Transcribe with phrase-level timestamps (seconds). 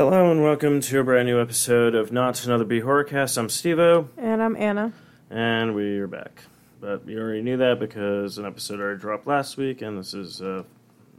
[0.00, 3.36] Hello and welcome to a brand new episode of Not Another B Horrorcast.
[3.36, 4.94] I'm Stevo, And I'm Anna.
[5.28, 6.44] and we are back.
[6.80, 10.40] But you already knew that because an episode already dropped last week, and this is
[10.40, 10.64] a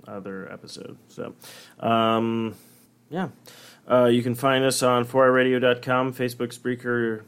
[0.08, 0.98] other episode.
[1.10, 1.36] So,
[1.80, 2.56] um,
[3.12, 3.28] yeah.
[3.88, 7.22] Uh, you can find us on 4iRadio.com, Facebook, Spreaker,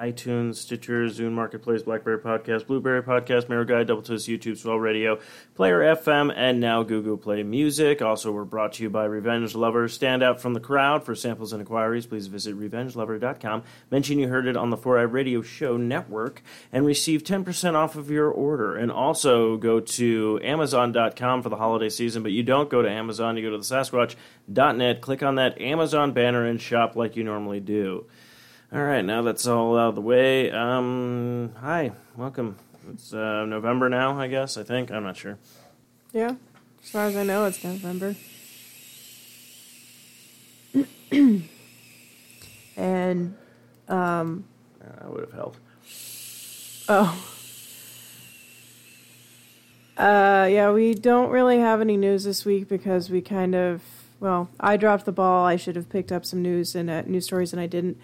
[0.00, 5.18] iTunes, Stitcher, Zune Marketplace, Blackberry Podcast, Blueberry Podcast, Miro Guide, Double Twist, YouTube, Swell Radio,
[5.54, 8.00] Player FM, and now Google Play Music.
[8.00, 9.88] Also, we're brought to you by Revenge Lover.
[9.88, 11.04] Stand out from the crowd.
[11.04, 13.62] For samples and inquiries, please visit RevengeLover.com.
[13.90, 18.10] Mention you heard it on the 4i Radio Show Network and receive 10% off of
[18.10, 18.76] your order.
[18.76, 23.36] And also go to Amazon.com for the holiday season, but you don't go to Amazon,
[23.36, 27.60] you go to the Sasquatch.net, click on that Amazon banner, and shop like you normally
[27.60, 28.06] do.
[28.72, 30.50] All right, now that's all out of the way.
[30.50, 32.56] Um, hi, welcome.
[32.92, 34.56] It's uh, November now, I guess.
[34.56, 35.38] I think I'm not sure.
[36.12, 36.34] Yeah.
[36.82, 38.14] As far as I know, it's November.
[42.76, 43.36] and,
[43.88, 44.44] um,
[44.80, 45.58] Uh, that would have helped.
[46.88, 47.26] oh.
[49.98, 53.82] Uh, yeah, we don't really have any news this week because we kind of,
[54.20, 55.44] well, I dropped the ball.
[55.44, 57.98] I should have picked up some news and uh, news stories, and I didn't.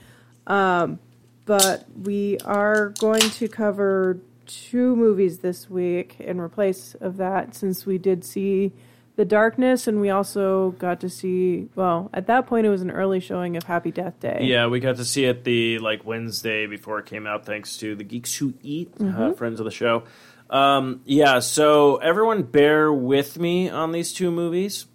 [0.47, 0.99] Um,
[1.45, 7.87] but we are going to cover two movies this week in replace of that, since
[7.87, 8.73] we did see
[9.17, 11.69] The Darkness, and we also got to see.
[11.75, 14.41] Well, at that point, it was an early showing of Happy Death Day.
[14.43, 17.95] Yeah, we got to see it the like Wednesday before it came out, thanks to
[17.95, 20.05] the Geeks Who Eat, uh, friends of the show.
[20.49, 24.87] Um, yeah, so everyone bear with me on these two movies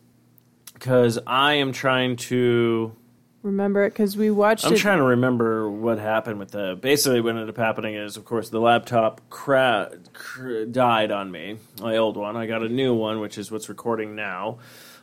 [0.73, 2.95] because I am trying to.
[3.43, 4.77] Remember it because we watched I'm it.
[4.77, 6.77] trying to remember what happened with the.
[6.79, 11.57] Basically, what ended up happening is, of course, the laptop cra- cr- died on me.
[11.81, 12.37] My old one.
[12.37, 14.59] I got a new one, which is what's recording now.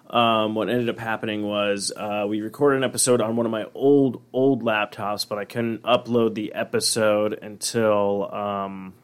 [0.08, 3.66] Um, what ended up happening was uh, we recorded an episode on one of my
[3.74, 8.94] old old laptops, but I couldn't upload the episode until um,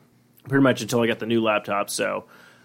[0.49, 1.91] pretty much until I got the new laptop.
[1.91, 2.25] So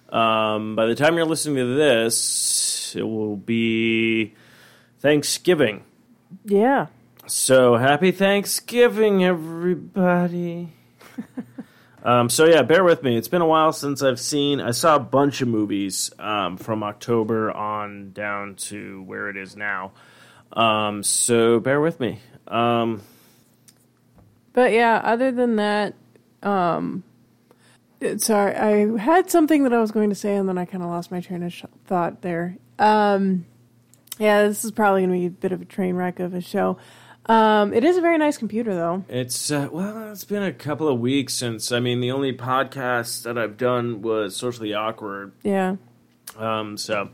[0.10, 4.36] um, by the time you're listening to this, it will be
[5.00, 5.84] Thanksgiving.
[6.46, 6.88] Yeah.
[7.28, 10.70] So happy Thanksgiving, everybody.
[12.04, 13.18] um, so yeah, bear with me.
[13.18, 14.60] It's been a while since I've seen.
[14.62, 19.56] I saw a bunch of movies um, from October on down to where it is
[19.56, 19.92] now.
[20.54, 22.20] Um, so bear with me.
[22.48, 23.02] Um,
[24.54, 25.94] But yeah, other than that,
[26.42, 27.04] um,
[28.00, 30.82] it- sorry, I had something that I was going to say, and then I kind
[30.84, 32.58] of lost my train of sh- thought there.
[32.80, 33.46] Um,
[34.20, 36.42] yeah, this is probably going to be a bit of a train wreck of a
[36.42, 36.78] show.
[37.26, 39.06] Um, it is a very nice computer, though.
[39.08, 41.72] it's uh, well, it's been a couple of weeks since.
[41.72, 45.34] I mean, the only podcast that I've done was socially awkward.
[45.44, 45.76] Yeah,
[46.38, 47.10] Um, so,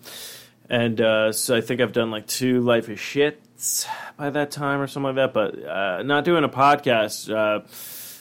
[0.70, 4.80] and uh, so I think I've done like two Life is Shits by that time
[4.80, 5.34] or something like that.
[5.34, 7.66] But uh, not doing a podcast uh,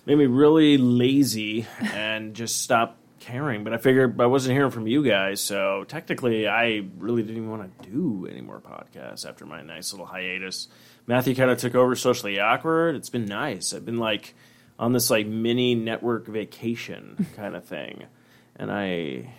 [0.05, 3.65] made me really lazy and just stopped caring.
[3.65, 7.51] But I figured I wasn't hearing from you guys, so technically I really didn't even
[7.51, 10.69] want to do any more podcasts after my nice little hiatus.
[11.07, 12.95] Matthew kind of took over socially awkward.
[12.97, 13.73] It's been nice.
[13.75, 14.34] I've been like
[14.79, 18.05] on this like mini network vacation kind of thing,
[18.57, 19.33] and I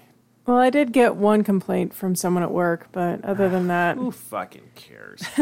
[0.46, 4.12] well, I did get one complaint from someone at work, but other than that, Who
[4.12, 5.24] fucking cares?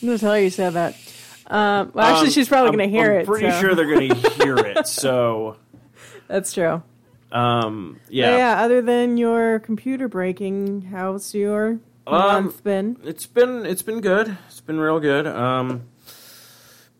[0.00, 0.94] I'm going to tell her you said that.
[1.46, 3.26] Um, well, actually, Um, she's probably I'm- going to hear I'm it.
[3.26, 4.86] pretty so- sure they're going to hear it.
[4.86, 5.56] So,
[6.28, 6.82] that's true.
[7.32, 8.36] um, But yeah.
[8.36, 12.96] yeah, other than your computer breaking, how's your Um, month been?
[13.04, 14.36] it's been it's been good.
[14.48, 15.26] It's been real good.
[15.26, 15.82] Um,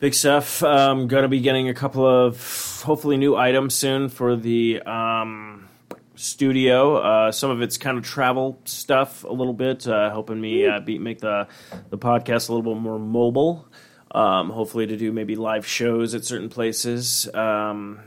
[0.01, 0.63] big stuff.
[0.63, 5.69] Um, going to be getting a couple of hopefully new items soon for the um,
[6.15, 6.97] studio.
[6.97, 10.81] Uh, some of it's kind of travel stuff a little bit, uh, helping me uh,
[10.81, 11.47] be, make the
[11.91, 13.67] the podcast a little bit more mobile.
[14.11, 17.29] Um, hopefully, to do maybe live shows at certain places.
[17.35, 18.01] Um,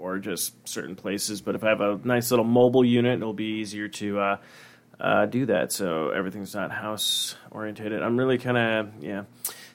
[0.00, 3.60] or just certain places, but if I have a nice little mobile unit, it'll be
[3.60, 4.36] easier to uh,
[4.98, 5.72] uh, do that.
[5.72, 8.02] So everything's not house orientated.
[8.02, 9.24] I'm really kind of yeah.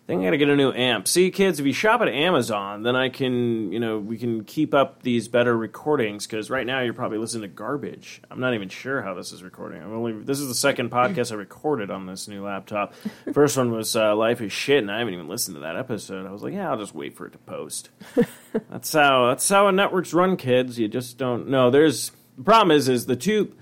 [0.06, 1.08] I think I gotta get a new amp.
[1.08, 4.72] See, kids, if you shop at Amazon, then I can, you know, we can keep
[4.72, 6.28] up these better recordings.
[6.28, 8.22] Because right now you're probably listening to garbage.
[8.30, 9.82] I'm not even sure how this is recording.
[9.82, 12.94] I'm only this is the second podcast I recorded on this new laptop.
[13.34, 16.28] First one was uh, Life is Shit, and I haven't even listened to that episode.
[16.28, 17.90] I was like, yeah, I'll just wait for it to post.
[18.70, 20.78] that's how that's how networks run, kids.
[20.78, 21.72] You just don't know.
[21.72, 23.56] There's the problem is is the two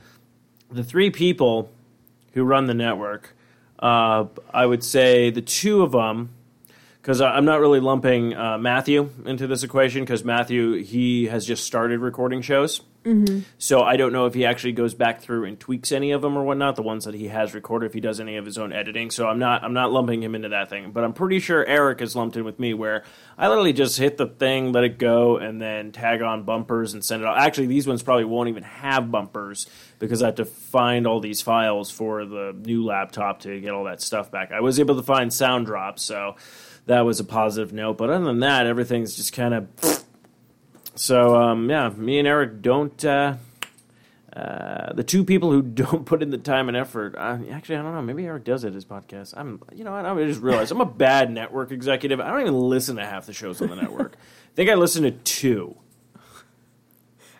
[0.70, 1.72] the three people
[2.34, 3.34] who run the network,
[3.84, 6.30] uh, I would say the two of them
[7.04, 11.66] because I'm not really lumping uh, Matthew into this equation because Matthew he has just
[11.66, 12.80] started recording shows.
[13.04, 13.40] Mm-hmm.
[13.58, 16.38] So I don't know if he actually goes back through and tweaks any of them
[16.38, 16.78] or whatnot.
[16.78, 19.12] The ones that he has recorded, if he does any of his own editing.
[19.12, 20.92] So I'm not I'm not lumping him into that thing.
[20.92, 23.04] But I'm pretty sure Eric is lumped in with me, where
[23.38, 27.04] I literally just hit the thing, let it go, and then tag on bumpers and
[27.04, 27.38] send it out.
[27.38, 29.68] Actually, these ones probably won't even have bumpers
[30.00, 33.84] because I have to find all these files for the new laptop to get all
[33.84, 34.54] that stuff back.
[34.54, 36.38] I was able to find sound drops, so
[36.86, 37.98] that was a positive note.
[37.98, 39.68] But other than that, everything's just kind of.
[40.96, 43.04] So um, yeah, me and Eric don't.
[43.04, 43.36] Uh,
[44.36, 47.16] uh, the two people who don't put in the time and effort.
[47.16, 48.02] Uh, actually, I don't know.
[48.02, 49.34] Maybe Eric does it his podcast.
[49.38, 49.62] I'm.
[49.74, 52.20] You know, I just realized I'm a bad network executive.
[52.20, 54.16] I don't even listen to half the shows on the network.
[54.54, 55.76] I think I listen to two.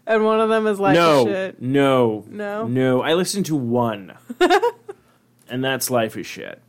[0.06, 1.62] And one of them is like no, shit.
[1.62, 2.68] no, No?
[2.68, 3.02] no.
[3.02, 4.14] I listen to one,
[5.50, 6.62] and that's life is shit.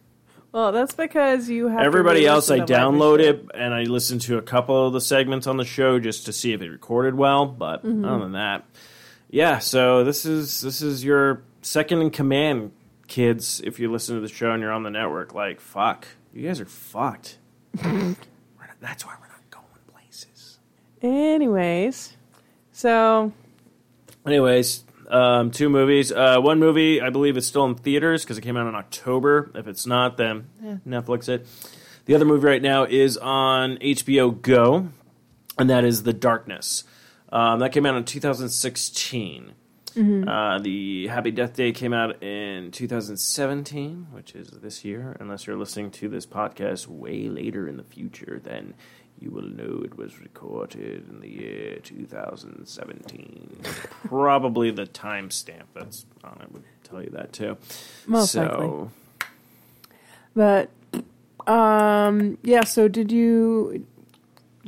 [0.55, 3.75] Well, that's because you have to Everybody else, I re-listen to Life download it and
[3.75, 6.63] I listen to a couple of the segments on the show just to see if
[6.63, 7.45] it recorded well.
[7.45, 8.05] But Mm-hmm.
[8.05, 8.65] other than that,
[9.31, 9.59] yeah.
[9.59, 12.71] So this is this is your second in command,
[13.09, 13.61] kids.
[13.65, 16.61] If you listen to the show and you're on the network, like fuck, you guys
[16.61, 17.39] are fucked.
[17.83, 18.17] Not-
[18.81, 20.59] that's why we're not going places.
[21.03, 22.17] Anyways,
[22.71, 23.33] so
[24.25, 26.13] Anyways, um, two movies.
[26.13, 29.51] Uh, one movie, I believe, is still in theaters because it came out in October.
[29.55, 31.47] If it's not, then eh, Netflix it.
[32.07, 34.89] The other movie right now is on HBO Go,
[35.59, 36.85] and that is The Darkness.
[37.31, 39.55] Um, that came out in 2016.
[40.29, 45.17] Uh, the Happy Death Day came out in 2017, which is this year.
[45.21, 48.75] Unless you're listening to this podcast way later in the future, then
[49.21, 53.61] you will know it was recorded in the year 2017.
[54.05, 57.57] Probably the timestamp that's on it would tell you that too.
[58.07, 58.91] Most so,
[60.35, 60.71] But
[61.47, 63.87] um yeah, so did you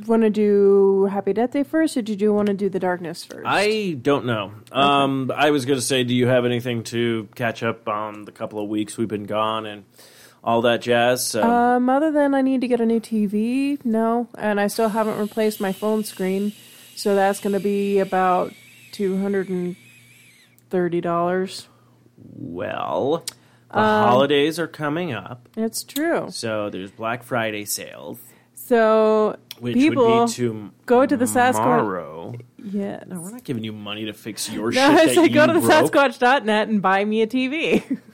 [0.05, 3.23] want to do Happy Death Day first or did you want to do The Darkness
[3.23, 3.45] first?
[3.45, 4.51] I don't know.
[4.71, 8.31] Um, I was going to say, do you have anything to catch up on the
[8.31, 9.85] couple of weeks we've been gone and
[10.47, 11.23] all that jazz?
[11.27, 14.89] So, um other than I need to get a new TV, no, and I still
[14.89, 16.53] haven't replaced my phone screen.
[16.95, 18.51] So that's going to be about
[18.91, 21.67] $230.
[22.35, 23.23] well,
[23.71, 26.27] the Um, holidays are coming up, It's true.
[26.31, 28.17] so there's Black Friday sales,
[28.55, 32.33] So which people would be to go to the Sasquatch- tomorrow.
[32.63, 33.03] yes.
[33.07, 35.47] No, we're not giving you money to fix your No, I shit that said go
[35.47, 35.59] to the.
[35.59, 37.83] Sasquatch.net and buy me a TV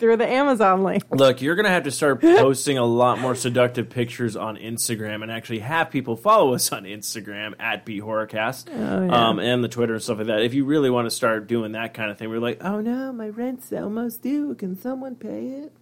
[0.00, 1.04] through the Amazon link.
[1.10, 5.22] Look, you're going to have to start posting a lot more seductive pictures on Instagram
[5.22, 9.28] and actually have people follow us on Instagram at BHorrorcast Oh, yeah.
[9.28, 10.42] um, and the Twitter and stuff like that.
[10.42, 13.12] If you really want to start doing that kind of thing, we're like, oh no,
[13.12, 14.54] my rent's almost due.
[14.56, 15.72] Can someone pay it?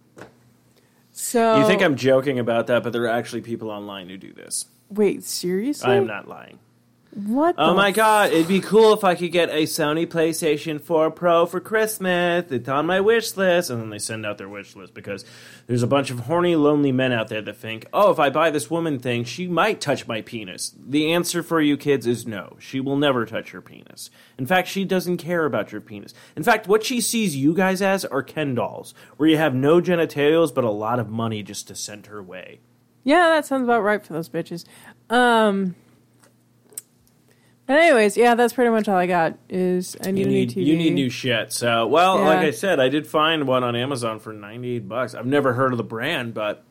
[1.11, 4.31] So You think I'm joking about that, but there are actually people online who do
[4.33, 4.65] this.
[4.89, 5.89] wait seriously?
[5.91, 6.59] I am not lying.
[7.11, 7.55] What?
[7.57, 11.09] Oh my f- god, it'd be cool if I could get a Sony PlayStation 4
[11.09, 12.51] Pro for Christmas.
[12.51, 13.71] It's on my wish list.
[13.71, 15.25] And then they send out their wish list because
[15.65, 18.51] there's a bunch of horny, lonely men out there that think, oh, if I buy
[18.51, 20.71] this woman thing, she might touch my penis.
[20.77, 22.57] The answer for you kids is no.
[22.59, 24.11] She will never touch your penis.
[24.37, 26.13] In fact, she doesn't care about your penis.
[26.35, 29.81] In fact, what she sees you guys as are Ken dolls, where you have no
[29.81, 32.59] genitals but a lot of money just to send her way.
[33.03, 34.65] Yeah, that sounds about right for those bitches.
[35.09, 35.75] Um.
[37.69, 39.37] Anyways, yeah, that's pretty much all I got.
[39.47, 40.65] Is I need You a new need, TV.
[40.65, 41.53] you need new shit.
[41.53, 42.25] So, well, Yeah.
[42.25, 45.13] like I said, I did find one on Amazon for 98 bucks.
[45.13, 46.63] I've never heard of the brand, but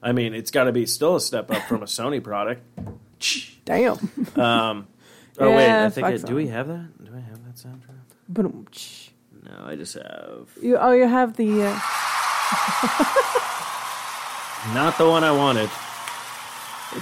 [0.00, 2.62] I mean, it's got to be still a step up from a Sony product.
[3.64, 3.98] Damn.
[4.36, 4.86] Um,
[5.40, 7.04] oh, wait, I think I, do we have that?
[7.04, 7.98] Do I have that soundtrack?
[8.28, 11.80] But No, I just have you oh you have the uh,
[14.74, 15.70] not the one I wanted.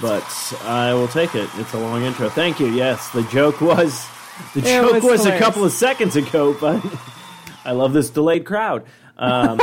[0.01, 0.23] But
[0.63, 1.49] I will take it.
[1.55, 2.29] It's a long intro.
[2.29, 2.67] Thank you.
[2.67, 4.05] Yes, the joke was
[4.53, 6.83] the It joke was was, a couple of seconds ago, but
[7.65, 8.85] I love this delayed crowd.
[9.17, 9.61] Um,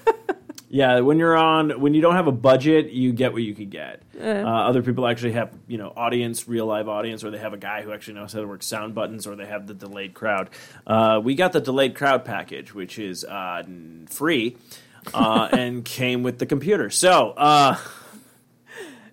[0.70, 3.68] yeah, when you're on when you don't have a budget, you get what you can
[3.68, 4.02] get.
[4.20, 7.58] Uh, other people actually have you know audience, real live audience, or they have a
[7.58, 10.50] guy who actually knows how to work sound buttons, or they have the delayed crowd.
[10.86, 13.62] Uh, we got the delayed crowd package, which is uh,
[14.08, 14.56] free.
[15.14, 16.90] uh, and came with the computer.
[16.90, 17.76] So, uh,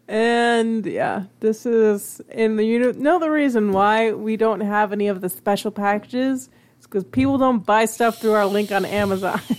[0.08, 5.08] and yeah, this is in the, you know, the reason why we don't have any
[5.08, 6.50] of the special packages.
[6.78, 9.42] It's because people don't buy stuff through our link on Amazon.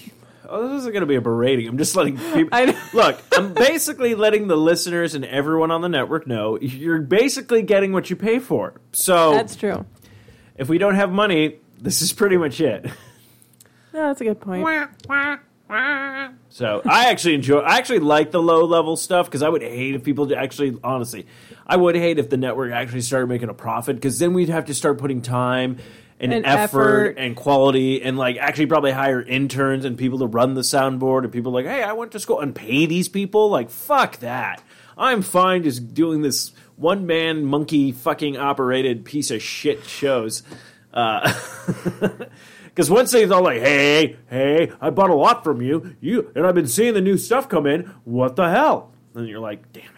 [0.48, 1.66] Oh, this isn't going to be a berating.
[1.66, 3.20] I'm just letting people look.
[3.36, 8.10] I'm basically letting the listeners and everyone on the network know you're basically getting what
[8.10, 8.80] you pay for.
[8.92, 9.84] So That's true.
[10.56, 12.86] if we don't have money, this is pretty much it.
[13.92, 14.62] No, that's a good point.
[15.68, 17.58] So I actually enjoy.
[17.58, 21.26] I actually like the low level stuff because I would hate if people actually, honestly,
[21.66, 24.66] I would hate if the network actually started making a profit because then we'd have
[24.66, 25.78] to start putting time
[26.18, 27.18] and, And effort, effort.
[27.18, 31.32] and quality and like actually probably hire interns and people to run the soundboard and
[31.32, 33.50] people like, hey, I went to school and pay these people.
[33.50, 34.62] Like fuck that.
[34.96, 40.42] I'm fine just doing this one man monkey fucking operated piece of shit shows.
[40.94, 41.30] Uh,
[42.76, 46.46] Because once they's all like, "Hey, hey, I bought a lot from you, you, and
[46.46, 47.90] I've been seeing the new stuff come in.
[48.04, 49.90] What the hell?" And you're like, "Damn it!"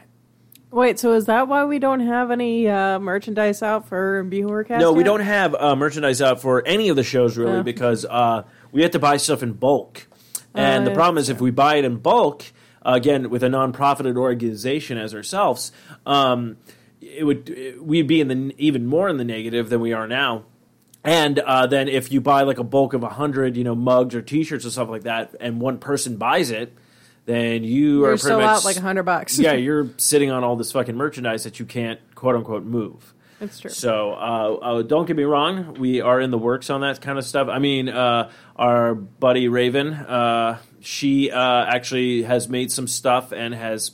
[0.70, 4.78] Wait, so is that why we don't have any uh, merchandise out for B Horrorcast?
[4.78, 7.62] No, we don't have uh, merchandise out for any of the shows really Oh.
[7.64, 10.06] because uh, we have to buy stuff in bulk,
[10.54, 12.44] and the problem is if we buy it in bulk,
[12.86, 15.72] uh, again with a non-profited organization as ourselves,
[16.06, 16.58] um,
[17.00, 20.44] it would we'd be in the even more in the negative than we are now.
[21.04, 24.14] And uh, then if you buy like a bulk of a hundred, you know, mugs
[24.14, 26.74] or T-shirts or stuff like that, and one person buys it,
[27.24, 29.38] then you You're are pretty still much out like a hundred bucks.
[29.38, 33.14] yeah, you're sitting on all this fucking merchandise that you can't quote unquote move.
[33.38, 33.70] that's true.
[33.70, 37.18] So uh, uh, don't get me wrong, we are in the works on that kind
[37.18, 37.48] of stuff.
[37.48, 43.54] I mean, uh, our buddy Raven, uh, she uh, actually has made some stuff and
[43.54, 43.92] has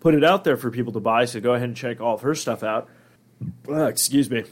[0.00, 1.26] put it out there for people to buy.
[1.26, 2.88] So go ahead and check all of her stuff out.
[3.68, 4.44] Uh, excuse me.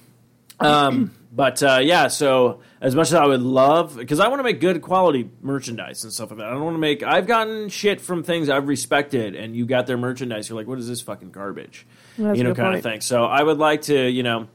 [0.60, 4.44] Um, but uh, yeah, so as much as I would love, because I want to
[4.44, 6.46] make good quality merchandise and stuff like that.
[6.48, 7.02] I don't want to make.
[7.02, 10.48] I've gotten shit from things I've respected, and you got their merchandise.
[10.48, 11.86] You're like, what is this fucking garbage?
[12.18, 13.00] That's you know, kind of thing.
[13.00, 14.48] So I would like to, you know,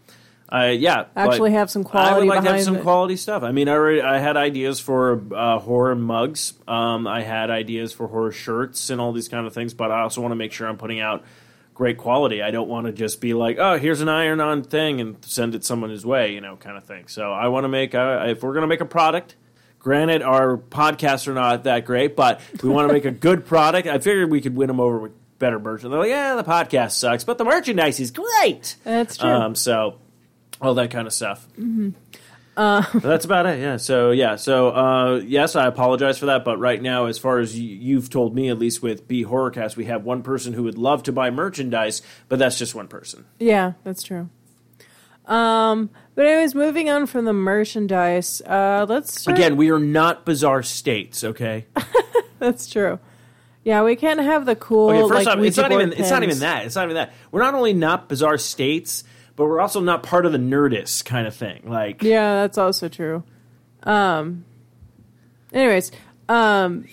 [0.51, 2.11] uh, yeah, Actually have some quality.
[2.11, 2.83] I would like to have some it.
[2.83, 3.41] quality stuff.
[3.43, 6.53] I mean, I already, I had ideas for uh, horror mugs.
[6.67, 9.73] Um, I had ideas for horror shirts and all these kind of things.
[9.73, 11.23] But I also want to make sure I'm putting out
[11.75, 12.41] great quality.
[12.41, 15.53] I don't want to just be like, oh, here's an iron on thing and send
[15.53, 17.07] it someone his way, you know, kind of thing.
[17.07, 19.35] So I want to make, uh, if we're going to make a product,
[19.77, 23.87] granted, our podcasts are not that great, but we want to make a good product.
[23.87, 25.91] I figured we could win them over with better merchandise.
[25.91, 28.77] They're like, yeah, the podcast sucks, but the merchandise is great.
[28.85, 29.29] That's true.
[29.29, 29.99] Um, so
[30.61, 31.45] all that kind of stuff.
[31.59, 31.89] Mm-hmm.
[32.55, 33.59] But that's about it.
[33.59, 33.77] Yeah.
[33.77, 34.35] So yeah.
[34.37, 36.45] So uh, yes, I apologize for that.
[36.45, 39.75] But right now, as far as y- you've told me, at least with B Horrorcast,
[39.75, 43.25] we have one person who would love to buy merchandise, but that's just one person.
[43.39, 44.29] Yeah, that's true.
[45.25, 50.23] Um, but anyways, moving on from the merchandise, uh, let's start- Again, we are not
[50.25, 51.23] bizarre states.
[51.23, 51.65] Okay.
[52.39, 52.99] That's true.
[53.63, 54.89] Yeah, we can't have the cool.
[54.89, 54.99] Okay.
[55.01, 55.93] First like, off, it's not even.
[55.93, 56.65] It's not even that.
[56.65, 57.13] It's not even that.
[57.31, 59.03] We're not only not bizarre states,
[59.35, 61.63] but we're also not part of the Nerdist kind of thing.
[61.65, 62.03] Like.
[62.03, 63.23] Yeah, that's also true.
[63.83, 64.45] Um.
[65.53, 65.91] Anyways,
[66.29, 66.85] um.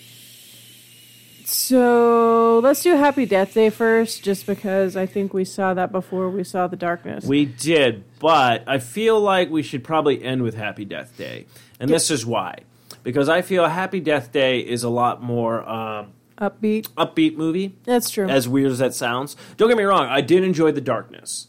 [1.45, 6.29] So let's do Happy Death Day first, just because I think we saw that before
[6.29, 7.25] we saw the darkness.
[7.25, 11.45] We did, but I feel like we should probably end with Happy Death Day,
[11.79, 12.59] and this is why.
[13.03, 16.89] Because I feel Happy Death Day is a lot more um, Upbeat.
[16.91, 17.75] upbeat movie.
[17.83, 18.27] That's true.
[18.27, 20.07] As weird as that sounds, don't get me wrong.
[20.07, 21.47] I did enjoy The Darkness,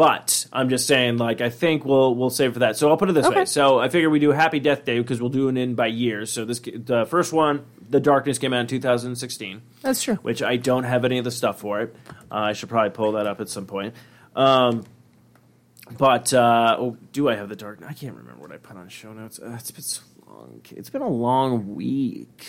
[0.00, 2.78] but I'm just saying, like, I think we'll we'll save for that.
[2.78, 3.44] So I'll put it this way.
[3.44, 6.32] So I figure we do Happy Death Day because we'll do it in by years.
[6.32, 10.14] So this the first one, The Darkness, came out in 2016 That's true.
[10.22, 11.94] which I don't have any of the stuff for it.
[12.32, 13.94] Uh, I should probably pull that up at some point.
[14.34, 14.84] Um,
[15.98, 17.80] but uh, oh, do I have the dark?
[17.86, 19.38] I can't remember what I put on show notes.
[19.38, 20.62] Uh, it's been so long.
[20.70, 22.46] It's been a long week.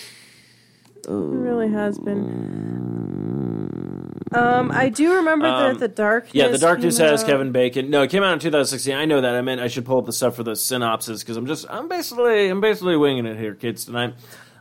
[0.95, 2.50] It really has been.
[4.33, 6.33] Um, I do remember Um, that the darkness.
[6.33, 7.89] Yeah, the darkness has out- Kevin Bacon.
[7.89, 8.95] No, it came out in 2016.
[8.95, 9.35] I know that.
[9.35, 11.87] I meant I should pull up the stuff for the synopsis because I'm just I'm
[11.89, 14.13] basically I'm basically winging it here, kids tonight.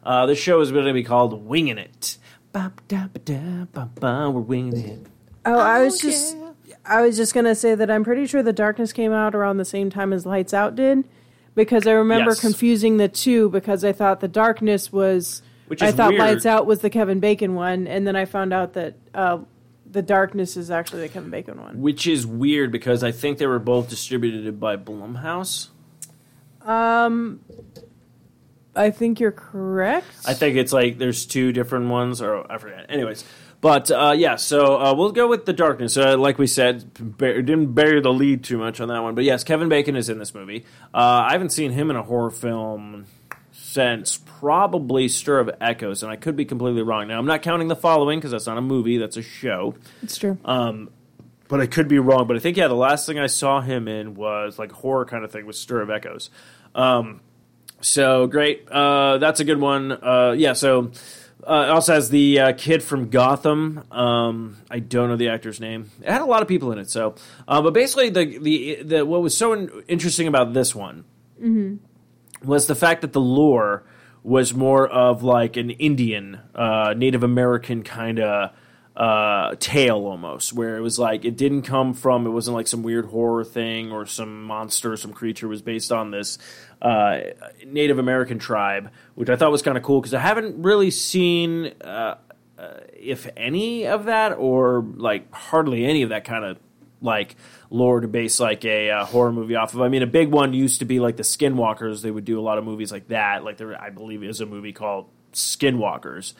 [0.02, 2.16] Uh, this show is going to be called Winging It.
[2.52, 5.06] Ba-ba-da-ba-da-ba-ba, We're winging it.
[5.44, 6.36] Oh, I was just.
[6.84, 9.64] I was just gonna say that I'm pretty sure the darkness came out around the
[9.64, 11.04] same time as Lights Out did,
[11.54, 12.40] because I remember Yes.
[12.40, 15.42] confusing the two because I thought the darkness was.
[15.68, 16.20] Which I thought weird.
[16.20, 19.38] Lights Out was the Kevin Bacon one, and then I found out that uh,
[19.90, 21.80] the darkness is actually the Kevin Bacon one.
[21.80, 25.68] Which is weird because I think they were both distributed by Blumhouse.
[26.62, 27.40] Um,
[28.76, 30.06] I think you're correct.
[30.26, 32.86] I think it's like there's two different ones, or I forget.
[32.88, 33.24] Anyways,
[33.60, 35.96] but uh, yeah, so uh, we'll go with the darkness.
[35.96, 39.24] Uh, like we said, bur- didn't bury the lead too much on that one, but
[39.24, 40.64] yes, Kevin Bacon is in this movie.
[40.94, 43.06] Uh, I haven't seen him in a horror film
[43.72, 47.06] since probably Stir of Echoes, and I could be completely wrong.
[47.08, 49.74] Now I'm not counting the following because that's not a movie; that's a show.
[50.02, 50.38] it's true.
[51.48, 52.26] But I could be wrong.
[52.26, 55.24] But I think yeah, the last thing I saw him in was like horror kind
[55.24, 56.30] of thing with Stir of Echoes.
[56.74, 57.20] Um,
[57.80, 58.68] so great.
[58.68, 59.92] Uh, that's a good one.
[59.92, 60.52] Uh, yeah.
[60.52, 60.92] So
[61.44, 63.84] uh, it also has the uh, kid from Gotham.
[63.90, 65.90] Um, I don't know the actor's name.
[66.02, 66.90] It had a lot of people in it.
[66.90, 67.14] So,
[67.48, 71.04] uh, but basically, the the the what was so in- interesting about this one
[72.44, 73.84] was the fact that the lore
[74.22, 78.50] was more of like an Indian, uh, Native American kind of
[78.96, 82.82] uh, tale almost, where it was like it didn't come from, it wasn't like some
[82.82, 85.48] weird horror thing or some monster, some creature.
[85.48, 86.38] Was based on this
[86.82, 87.20] uh,
[87.66, 91.72] Native American tribe, which I thought was kind of cool because I haven't really seen,
[91.80, 92.16] uh,
[92.58, 96.58] uh, if any of that, or like hardly any of that kind of
[97.00, 97.36] like
[97.70, 99.80] lore to base like a uh, horror movie off of.
[99.80, 102.02] I mean, a big one used to be like the Skinwalkers.
[102.02, 103.44] They would do a lot of movies like that.
[103.44, 106.34] Like there, I believe, is a movie called Skinwalkers.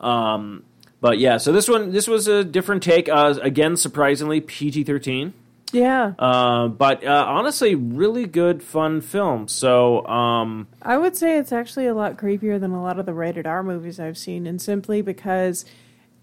[0.00, 0.64] Um,
[1.00, 3.08] but yeah, so this one, this was a different take.
[3.08, 5.34] Uh, again, surprisingly, PG thirteen.
[5.72, 6.12] Yeah.
[6.18, 9.48] Uh, but uh, honestly, really good, fun film.
[9.48, 13.14] So um, I would say it's actually a lot creepier than a lot of the
[13.14, 15.64] rated R movies I've seen, and simply because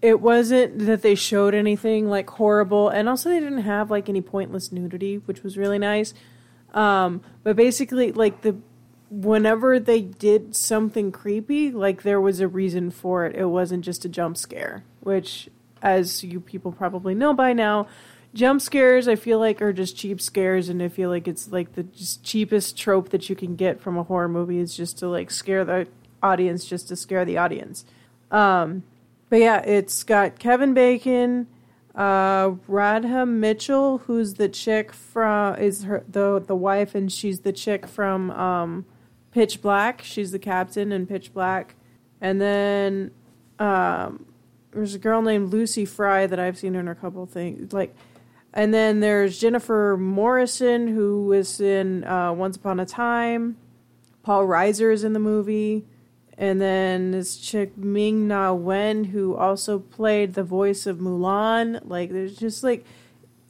[0.02, 4.22] it wasn't that they showed anything like horrible, and also they didn't have like any
[4.22, 6.14] pointless nudity, which was really nice.
[6.72, 8.56] Um, but basically, like the
[9.10, 13.36] whenever they did something creepy, like there was a reason for it.
[13.36, 15.48] It wasn't just a jump scare, which,
[15.82, 17.86] as you people probably know by now,
[18.32, 21.74] jump scares I feel like are just cheap scares, and I feel like it's like
[21.74, 21.86] the
[22.22, 25.64] cheapest trope that you can get from a horror movie is just to like scare
[25.64, 25.88] the
[26.22, 27.84] audience, just to scare the audience.
[28.30, 28.84] Um,
[29.30, 31.46] but yeah, it's got Kevin Bacon,
[31.94, 37.52] uh, Radha Mitchell, who's the chick from is her the the wife, and she's the
[37.52, 38.84] chick from um,
[39.30, 40.02] Pitch Black.
[40.02, 41.76] She's the captain in Pitch Black,
[42.20, 43.12] and then
[43.60, 44.26] um,
[44.72, 47.94] there's a girl named Lucy Fry that I've seen in a couple things like.
[48.52, 53.56] And then there's Jennifer Morrison, who was in uh, Once Upon a Time.
[54.24, 55.86] Paul Reiser is in the movie.
[56.40, 61.82] And then this chick Ming Na Wen, who also played the voice of Mulan.
[61.84, 62.86] Like, there's just like,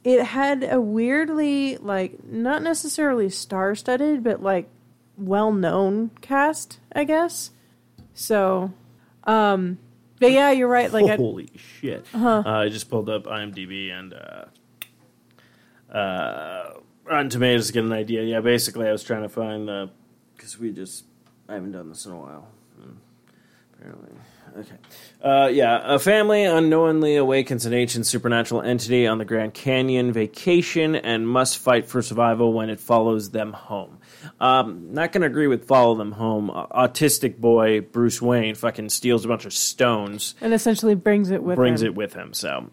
[0.03, 4.67] it had a weirdly, like, not necessarily star studded, but like
[5.17, 7.51] well known cast, I guess.
[8.13, 8.73] So,
[9.23, 9.77] um,
[10.19, 10.91] but yeah, you're right.
[10.91, 12.05] Like, I, holy shit!
[12.13, 16.73] Uh, I just pulled up IMDb and uh, uh,
[17.05, 18.23] Rotten Tomatoes to get an idea.
[18.23, 19.91] Yeah, basically, I was trying to find the
[20.35, 21.05] because we just
[21.47, 22.47] I haven't done this in a while.
[23.81, 24.11] Apparently,
[24.59, 24.75] okay.
[25.23, 30.95] Uh, yeah, a family unknowingly awakens an ancient supernatural entity on the Grand Canyon vacation
[30.95, 33.97] and must fight for survival when it follows them home.
[34.39, 36.51] Um, not going to agree with follow them home.
[36.51, 41.41] Uh, autistic boy Bruce Wayne fucking steals a bunch of stones, and essentially brings it
[41.41, 41.87] with brings him.
[41.87, 42.33] it with him.
[42.33, 42.69] So,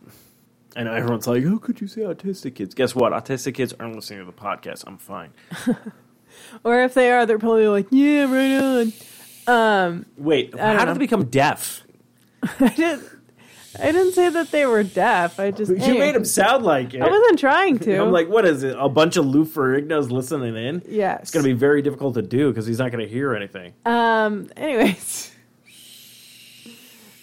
[0.77, 3.13] I know everyone's like, "How could you say autistic kids?" Guess what?
[3.13, 4.85] Autistic kids aren't listening to the podcast.
[4.87, 5.31] I'm fine.
[6.65, 8.93] Or if they are, they're probably like, yeah, right on.
[9.49, 10.93] Um, Wait, how did know.
[10.95, 11.83] they become deaf?
[12.61, 13.09] I didn't.
[13.81, 15.39] I didn't say that they were deaf.
[15.39, 17.03] I just You hey, made them sound like it.
[17.03, 17.97] I wasn't trying to.
[18.03, 18.77] I'm like, what is it?
[18.79, 20.83] A bunch of Lou Ferrigno's listening in?
[20.89, 21.23] yes.
[21.23, 23.75] It's going to be very difficult to do because he's not going to hear anything.
[23.85, 24.49] Um.
[24.57, 25.33] Anyways.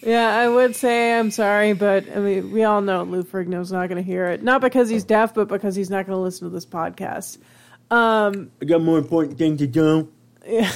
[0.02, 3.88] Yeah, I would say I'm sorry, but I mean, we all know Lou Ferrigno's not
[3.88, 4.40] going to hear it.
[4.42, 7.38] Not because he's deaf, but because he's not going to listen to this podcast.
[7.90, 8.50] Um.
[8.62, 10.12] I got more important things to do.
[10.48, 10.70] Yeah.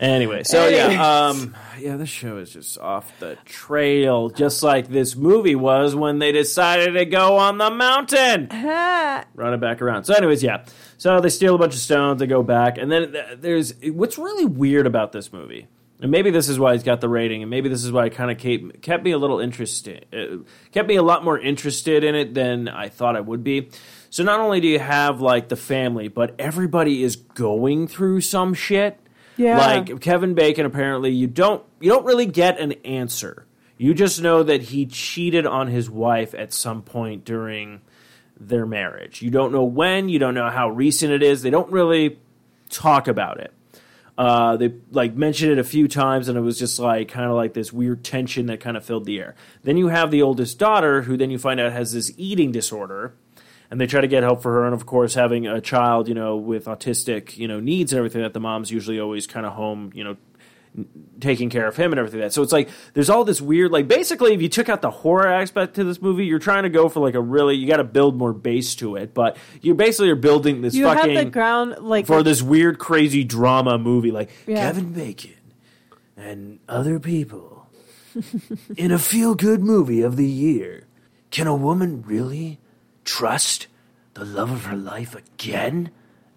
[0.00, 0.96] Anyway, so Anyways.
[0.96, 5.94] yeah, um, yeah, this show is just off the trail, just like this movie was
[5.94, 8.48] when they decided to go on the mountain.
[8.50, 9.24] Ha.
[9.34, 10.04] Run it back around.
[10.04, 10.64] So, anyways, yeah.
[10.98, 14.44] So they steal a bunch of stones, they go back, and then there's what's really
[14.44, 15.68] weird about this movie,
[16.00, 18.14] and maybe this is why he's got the rating, and maybe this is why it
[18.14, 22.02] kind of kept, kept me a little interested, uh, kept me a lot more interested
[22.02, 23.70] in it than I thought I would be.
[24.10, 28.54] So not only do you have like the family, but everybody is going through some
[28.54, 28.98] shit.
[29.36, 29.58] Yeah.
[29.58, 33.46] Like Kevin Bacon, apparently you don't you don't really get an answer.
[33.76, 37.80] You just know that he cheated on his wife at some point during
[38.38, 39.22] their marriage.
[39.22, 40.08] You don't know when.
[40.08, 41.42] You don't know how recent it is.
[41.42, 42.18] They don't really
[42.70, 43.52] talk about it.
[44.16, 47.34] Uh, they like mentioned it a few times, and it was just like kind of
[47.34, 49.34] like this weird tension that kind of filled the air.
[49.64, 53.14] Then you have the oldest daughter, who then you find out has this eating disorder,
[53.70, 54.64] and they try to get help for her.
[54.64, 58.22] And of course, having a child, you know, with autistic, you know, needs and everything,
[58.22, 60.16] that the mom's usually always kind of home, you know,
[61.20, 62.32] taking care of him and everything like that.
[62.34, 65.28] So it's like there's all this weird, like basically, if you took out the horror
[65.28, 67.84] aspect to this movie, you're trying to go for like a really, you got to
[67.84, 71.30] build more base to it, but you basically are building this You fucking have the
[71.30, 74.56] ground like for this weird, crazy drama movie, like Yeah.
[74.56, 75.34] Kevin Bacon
[76.16, 77.68] and other people
[78.76, 80.86] in a feel good movie of the year.
[81.30, 82.58] Can a woman really
[83.04, 83.66] trust
[84.14, 85.90] the love of her life again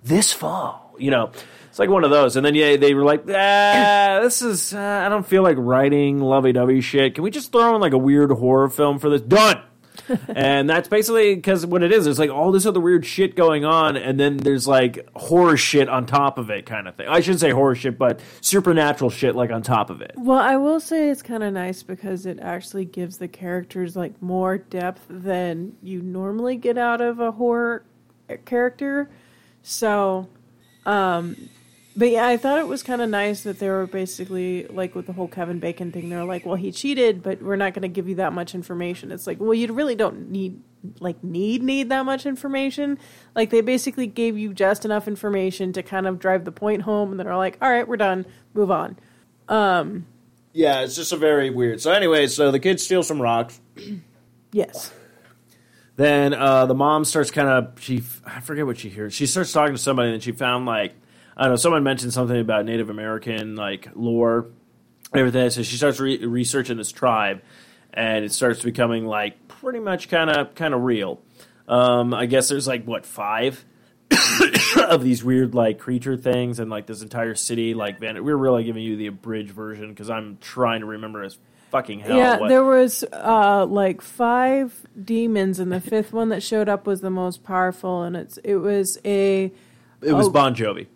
[0.03, 0.95] this fall?
[0.97, 1.31] You know,
[1.69, 2.35] it's like one of those.
[2.35, 6.19] And then yeah, they were like, ah, this is uh, I don't feel like writing
[6.19, 7.15] lovey dovey shit.
[7.15, 9.21] Can we just throw in like a weird horror film for this?
[9.21, 9.61] Done.
[10.35, 12.05] and that's basically because what it is.
[12.05, 15.89] There's like all this other weird shit going on, and then there's like horror shit
[15.89, 17.07] on top of it, kind of thing.
[17.07, 20.13] I shouldn't say horror shit, but supernatural shit like on top of it.
[20.15, 24.21] Well, I will say it's kind of nice because it actually gives the characters like
[24.21, 27.83] more depth than you normally get out of a horror
[28.45, 29.09] character.
[29.63, 30.29] So,
[30.85, 31.49] um,
[31.97, 35.07] but yeah, I thought it was kind of nice that they were basically like with
[35.07, 36.09] the whole Kevin Bacon thing.
[36.09, 39.11] They're like, well, he cheated, but we're not going to give you that much information.
[39.11, 40.61] It's like, well, you really don't need
[40.99, 42.99] like need need that much information.
[43.33, 47.09] Like they basically gave you just enough information to kind of drive the point home,
[47.09, 48.97] and then are like, all right, we're done, move on.
[49.49, 50.05] Um,
[50.53, 51.81] Yeah, it's just a very weird.
[51.81, 53.59] So anyway, so the kid steals some rocks.
[54.51, 54.93] yes.
[55.95, 59.15] Then uh, the mom starts kind of she I forget what she hears.
[59.15, 60.93] She starts talking to somebody, and she found like
[61.37, 61.55] I don't know.
[61.57, 64.47] Someone mentioned something about Native American like lore,
[65.13, 65.49] everything.
[65.51, 67.43] So she starts re- researching this tribe,
[67.93, 71.21] and it starts becoming like pretty much kind of kind of real.
[71.67, 73.63] Um, I guess there's like what five
[74.89, 78.63] of these weird like creature things, and like this entire city like van- we're really
[78.63, 81.37] giving you the abridged version because I'm trying to remember as
[81.69, 82.17] fucking hell.
[82.17, 86.87] yeah, what- there was uh, like five demons, and the fifth one that showed up
[86.87, 89.51] was the most powerful, and it's it was a
[90.01, 90.31] it was oh.
[90.31, 90.87] Bon Jovi.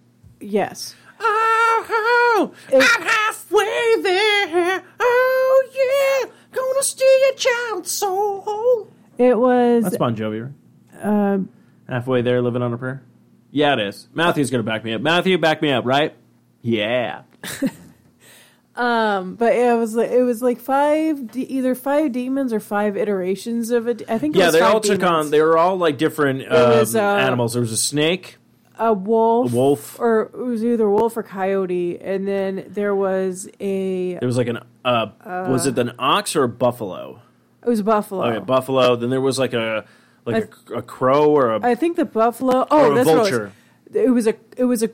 [0.41, 0.95] Yes.
[1.19, 4.83] Oh, It- I'm halfway there.
[4.99, 8.87] Oh yeah, gonna steal your child's soul.
[9.17, 10.51] It was That's Bon Jovi,
[10.93, 11.05] right?
[11.05, 11.49] um,
[11.87, 13.03] Halfway there, living on a prayer.
[13.51, 14.07] Yeah, it is.
[14.13, 15.01] Matthew's gonna back me up.
[15.01, 16.15] Matthew, back me up, right?
[16.61, 17.23] Yeah.
[18.75, 22.95] um, but it was like it was like five, de- either five demons or five
[22.95, 24.03] iterations of it.
[24.09, 25.29] I think it Yeah, was they five all took on.
[25.31, 27.53] They were all like different um, was, uh, animals.
[27.53, 28.37] There was a snake,
[28.81, 29.99] a wolf, a wolf.
[29.99, 34.47] or it was either wolf or coyote, and then there was a There was like
[34.47, 34.59] an.
[34.83, 35.07] Uh,
[35.49, 37.21] was it an ox or a buffalo?
[37.63, 38.25] it was a buffalo.
[38.25, 38.95] Okay, buffalo.
[38.95, 39.85] Then there was like a
[40.25, 42.61] like a, a crow or a, I think the buffalo.
[42.61, 43.51] or Oh, a that's vulture.
[43.87, 44.05] what it was.
[44.05, 44.89] It was a it was a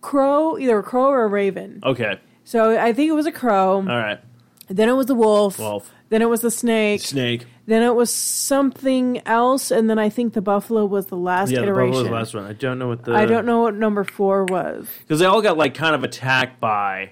[0.00, 1.80] crow, either a crow or a raven.
[1.84, 3.76] Okay, So I think it was a crow.
[3.76, 4.20] all right.
[4.68, 5.58] Then it was the wolf.
[5.58, 7.00] Wolf, Then it was the snake.
[7.02, 7.46] snake.
[7.66, 11.58] Then it was something else, and then I think the buffalo was the last Yeah,
[11.60, 11.90] the iteration.
[11.92, 12.44] buffalo was the last one.
[12.50, 13.12] I don't know what the.
[13.14, 14.88] I don't know what number four was.
[15.00, 17.10] because they all got like kind of attacked by.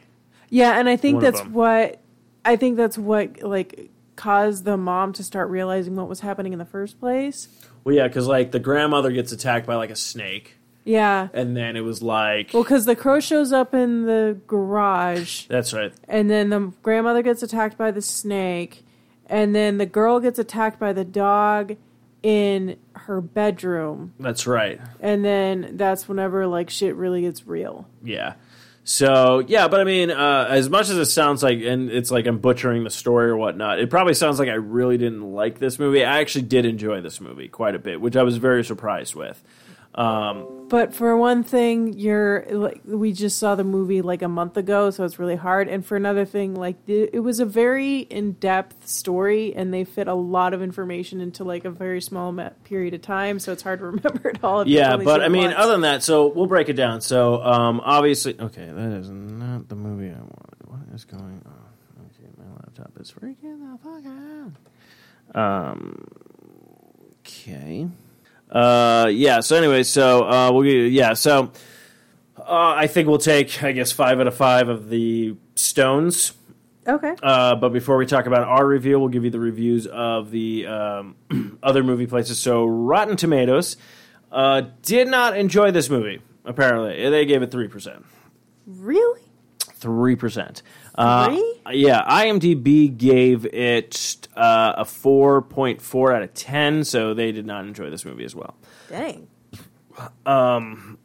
[0.48, 2.00] Yeah, and I think that's what
[2.44, 6.58] I think that's what like caused the mom to start realizing what was happening in
[6.58, 7.46] the first place.
[7.84, 11.28] Well, yeah, because like the grandmother gets attacked by like a snake, Yeah.
[11.32, 12.50] and then it was like.
[12.52, 15.92] Well, because the crow shows up in the garage, that's right.
[16.08, 18.84] and then the grandmother gets attacked by the snake,
[19.31, 21.77] and then the girl gets attacked by the dog
[22.23, 24.79] in her bedroom, That's right.
[25.01, 27.88] and then that's whenever like shit really gets real.
[28.05, 28.35] Yeah.
[28.85, 32.27] So yeah, but I mean, uh, as much as it sounds like, and it's like
[32.27, 35.79] I'm butchering the story or whatnot, it probably sounds like I really didn't like this
[35.79, 36.05] movie.
[36.05, 39.43] I actually did enjoy this movie quite a bit, which I was very surprised with.
[39.95, 44.56] Um, But for one thing, you're like we just saw the movie like a month
[44.56, 45.66] ago, so it's really hard.
[45.66, 49.83] And for another thing, like the, it was a very in depth story, and they
[49.83, 53.50] fit a lot of information into like a very small ma- period of time, so
[53.50, 54.66] it's hard to remember it all.
[54.66, 55.56] Yeah, but I mean, once.
[55.59, 57.00] other than that, so we'll break it down.
[57.00, 60.66] So um, obviously, okay, that is not the movie I wanted.
[60.66, 62.06] What is going on?
[62.06, 64.06] Okay, my laptop is freaking the fuck
[65.35, 65.42] out.
[65.42, 66.06] Um,
[67.26, 67.88] okay.
[68.50, 69.40] Uh, yeah.
[69.40, 71.14] So anyway, so uh, we'll yeah.
[71.14, 71.52] So
[72.38, 72.42] uh,
[72.76, 76.32] I think we'll take, I guess, five out of five of the stones.
[76.86, 80.30] okay, Uh, but before we talk about our review, we'll give you the reviews of
[80.30, 81.16] the um,
[81.62, 82.38] other movie places.
[82.38, 83.76] So Rotten Tomatoes
[84.32, 86.20] uh, did not enjoy this movie.
[86.44, 88.04] Apparently, they gave it three percent.
[88.66, 89.19] really?
[89.81, 90.62] Three percent.
[90.95, 91.61] Uh, Three?
[91.73, 97.47] yeah, IMDb gave it uh, a four point four out of ten, so they did
[97.47, 98.55] not enjoy this movie as well.
[98.88, 99.27] Dang,
[100.27, 100.99] Um,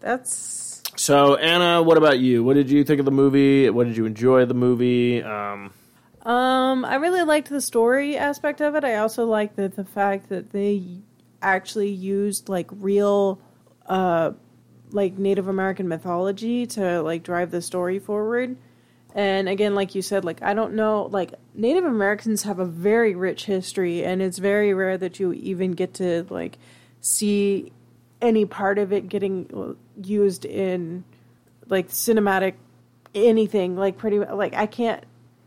[0.00, 2.42] that's so Anna, what about you?
[2.42, 3.68] What did you think of the movie?
[3.70, 5.22] What did you enjoy the movie?
[5.22, 5.72] Um,
[6.22, 8.82] Um, I really liked the story aspect of it.
[8.84, 10.82] I also liked the the fact that they
[11.42, 13.40] actually used like real,
[13.86, 14.32] uh,
[14.96, 18.56] like Native American mythology to like drive the story forward.
[19.14, 23.14] And again, like you said, like I don't know, like Native Americans have a very
[23.14, 26.58] rich history, and it's very rare that you even get to like
[27.00, 27.72] see
[28.20, 31.04] any part of it getting used in
[31.68, 32.54] like cinematic
[33.14, 35.04] anything like pretty like i can't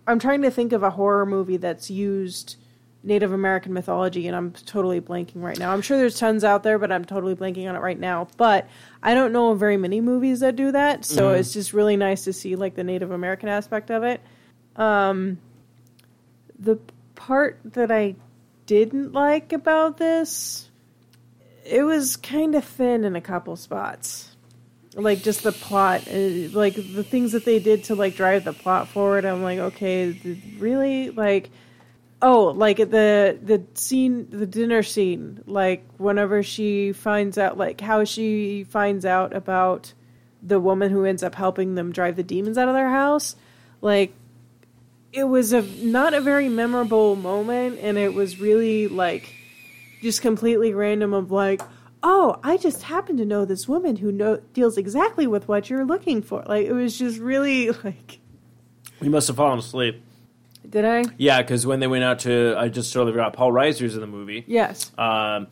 [0.07, 2.55] i'm trying to think of a horror movie that's used
[3.01, 6.77] native american mythology and i'm totally blanking right now i'm sure there's tons out there
[6.77, 8.67] but i'm totally blanking on it right now but
[9.01, 12.25] i don't know of very many movies that do that so it's just really nice
[12.25, 14.19] to see like the native american aspect of it
[14.75, 15.38] um
[16.59, 16.77] the
[17.15, 18.15] part that i
[18.69, 20.69] didn't like about this,
[21.65, 24.35] it was kind of thin in a couple spots.
[24.93, 28.53] Like just the plot, uh, like the things that they did to like drive the
[28.53, 29.25] plot forward.
[29.25, 31.49] I'm like, okay, really, like,
[32.21, 38.03] oh, like the the scene, the dinner scene, like whenever she finds out, like how
[38.03, 39.93] she finds out about
[40.41, 43.36] the woman who ends up helping them drive the demons out of their house,
[43.82, 44.13] like
[45.12, 49.34] it was a not a very memorable moment and it was really like
[50.01, 51.62] just completely random of like
[52.03, 55.86] oh i just happen to know this woman who know, deals exactly with what you're
[55.86, 58.19] looking for like it was just really like
[59.01, 60.03] You must have fallen asleep.
[60.69, 63.34] Did i Yeah, because when they went out to, I just totally forgot.
[63.34, 64.43] Paul Reiser's in the movie.
[64.47, 65.47] yes Um,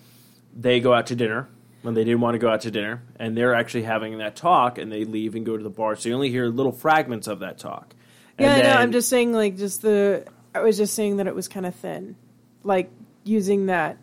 [0.56, 1.48] they go out to dinner
[1.82, 4.78] when they didn't want to go out to dinner, and they're actually having that talk,
[4.78, 5.96] and they leave and go to the bar.
[5.96, 7.94] So you only hear little fragments of that talk.
[8.38, 11.34] And yeah then- i'm just saying like just the i was just saying that it
[11.34, 12.16] was kind of thin
[12.64, 12.90] like
[13.24, 13.98] using that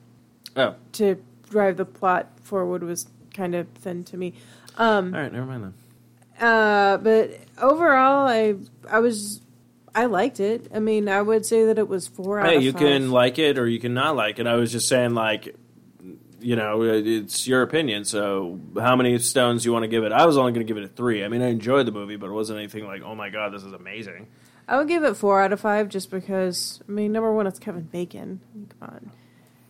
[0.56, 4.34] Oh, to drive the plot forward was kind of thin to me
[4.76, 5.74] um all right, never mind then.
[6.40, 7.30] Uh, but
[7.62, 8.54] overall, I
[8.90, 9.40] I was
[9.94, 10.70] I liked it.
[10.74, 12.80] I mean, I would say that it was four out Hey, you five.
[12.80, 14.46] can like it or you can not like it.
[14.46, 15.54] I was just saying, like,
[16.40, 18.04] you know, it's your opinion.
[18.04, 20.12] So, how many stones you want to give it?
[20.12, 21.24] I was only going to give it a three.
[21.24, 23.62] I mean, I enjoyed the movie, but it wasn't anything like, oh my god, this
[23.62, 24.26] is amazing.
[24.66, 26.82] I would give it four out of five just because.
[26.88, 28.40] I mean, number one, it's Kevin Bacon.
[28.80, 29.10] Come on.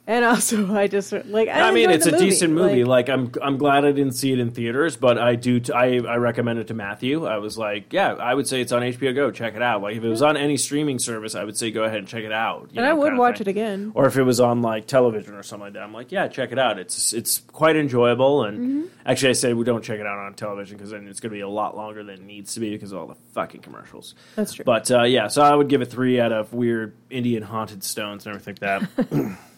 [0.07, 1.49] And also, I just like.
[1.49, 2.25] I, I, mean, it's a movie.
[2.27, 2.85] decent movie.
[2.85, 5.61] Like, Like, I'm, I'm glad I didn't see it in theaters, but I do.
[5.61, 7.25] T- I, I recommend it to Matthew.
[7.27, 9.31] I was like, yeah, I would say it's on HBO Go.
[9.31, 9.81] Check it out.
[9.81, 12.23] Like, if it was on any streaming service, I would say go ahead and check
[12.25, 12.69] it out.
[12.73, 13.93] you and I would watch it again.
[13.95, 16.53] or if it was on like television or something like that, I'm like, yeah, check
[16.53, 16.79] it out.
[16.79, 18.45] It's it's quite enjoyable.
[18.45, 18.87] And Mm-hmm.
[19.07, 21.35] actually, I said we don't check it out on television because then it's going to
[21.37, 24.15] be a lot longer than it needs to be because of all the fucking commercials.
[24.37, 24.65] That's true.
[24.67, 28.27] But uh, yeah, so I would give it three out of weird Indian haunted stones
[28.27, 29.39] and everything like that.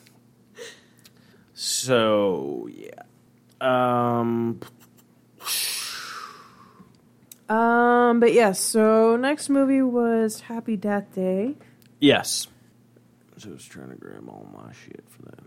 [1.59, 2.91] so yeah,
[3.63, 4.61] um,
[7.49, 8.61] Um, but yes.
[8.61, 11.55] so next movie was Happy Death Day.
[12.01, 12.49] yes.
[13.39, 15.41] So I was trying to grab all my shit for that.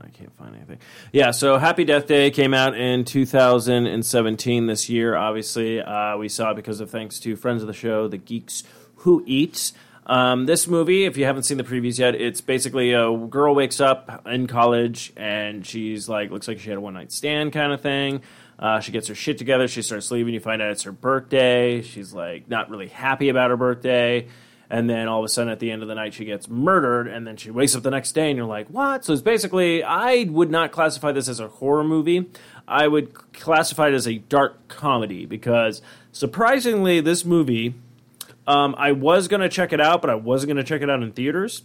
[0.00, 0.78] I can't find anything.
[1.12, 5.16] Yeah, so Happy Death Day came out in 2017 this year.
[5.16, 8.62] Obviously, uh, we saw it because of thanks to friends of the show, the Geeks
[8.96, 9.72] Who Eats.
[10.06, 13.80] Um, this movie, if you haven't seen the previews yet, it's basically a girl wakes
[13.80, 17.72] up in college and she's like, looks like she had a one night stand kind
[17.72, 18.22] of thing.
[18.58, 19.66] Uh, she gets her shit together.
[19.66, 20.32] She starts leaving.
[20.32, 21.82] You find out it's her birthday.
[21.82, 24.28] She's like not really happy about her birthday.
[24.70, 27.08] And then all of a sudden at the end of the night, she gets murdered.
[27.08, 29.04] And then she wakes up the next day and you're like, what?
[29.04, 32.30] So it's basically, I would not classify this as a horror movie.
[32.66, 37.74] I would classify it as a dark comedy because surprisingly, this movie
[38.46, 40.90] um, I was going to check it out, but I wasn't going to check it
[40.90, 41.62] out in theaters.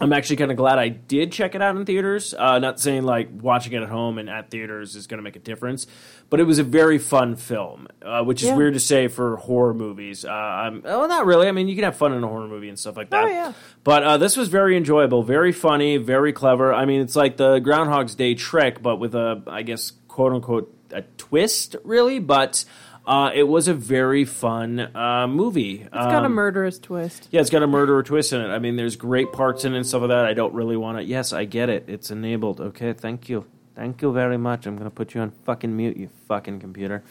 [0.00, 2.32] I'm actually kind of glad I did check it out in theaters.
[2.32, 5.34] Uh, not saying like watching it at home and at theaters is going to make
[5.34, 5.88] a difference,
[6.30, 8.56] but it was a very fun film, uh, which is Yeah.
[8.56, 10.24] weird to say for horror movies.
[10.24, 11.48] Uh, I'm, well, not really.
[11.48, 13.24] I mean, you can have fun in a horror movie and stuff like that.
[13.24, 13.52] Oh, yeah.
[13.82, 16.72] But uh, this was very enjoyable, very funny, very clever.
[16.72, 20.72] I mean, it's like the Groundhog's Day trick, but with a, I guess, quote unquote,
[20.92, 22.20] a twist, really.
[22.20, 22.64] But
[23.08, 25.80] uh, it was a very fun uh, movie.
[25.80, 27.28] It's got a murderous twist.
[27.30, 28.48] Yeah, it's got a murderer twist in it.
[28.48, 30.26] I mean, there's great parts in it and stuff like that.
[30.26, 31.04] I don't really want to.
[31.04, 31.86] Yes, I get it.
[31.88, 32.60] It's enabled.
[32.60, 33.46] Okay, thank you.
[33.74, 34.66] Thank you very much.
[34.66, 37.02] I'm going to put you on fucking mute, you fucking computer.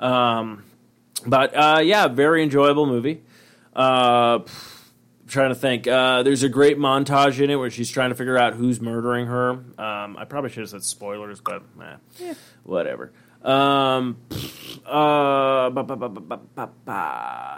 [0.00, 0.64] Um,
[1.24, 3.22] but uh, yeah, very enjoyable movie.
[3.76, 5.86] Uh, I'm trying to think.
[5.86, 9.26] Uh, there's a great montage in it where she's trying to figure out who's murdering
[9.26, 9.50] her.
[9.50, 11.62] Um, I probably should have said spoilers, but
[12.20, 13.12] eh, whatever.
[13.44, 14.16] Um,
[14.86, 15.68] uh,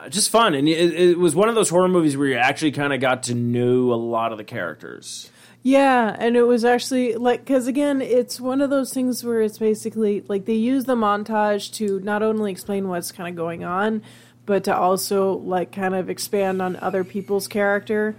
[0.09, 2.93] just fun, and it, it was one of those horror movies where you actually kind
[2.93, 5.31] of got to know a lot of the characters.
[5.63, 9.59] Yeah, and it was actually like because again, it's one of those things where it's
[9.59, 14.03] basically like they use the montage to not only explain what's kind of going on,
[14.45, 18.15] but to also like kind of expand on other people's character.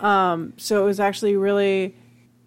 [0.00, 1.94] Um, so it was actually really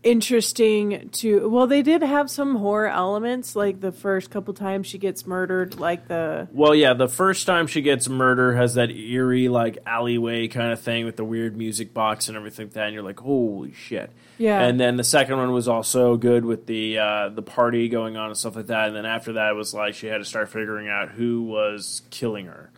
[0.03, 1.49] interesting to.
[1.49, 5.79] Well, they did have some horror elements, like the first couple times she gets murdered,
[5.79, 10.47] like the Well, yeah, the first time she gets murdered has that eerie like alleyway
[10.47, 13.19] kind of thing with the weird music box and everything like that, and you're like,
[13.19, 14.11] holy shit.
[14.37, 14.61] Yeah.
[14.61, 18.27] And then the second one was also good with the uh, the party going on
[18.27, 18.87] and stuff like that.
[18.87, 22.01] And then after that, it was like she had to start figuring out who was
[22.09, 22.69] killing her,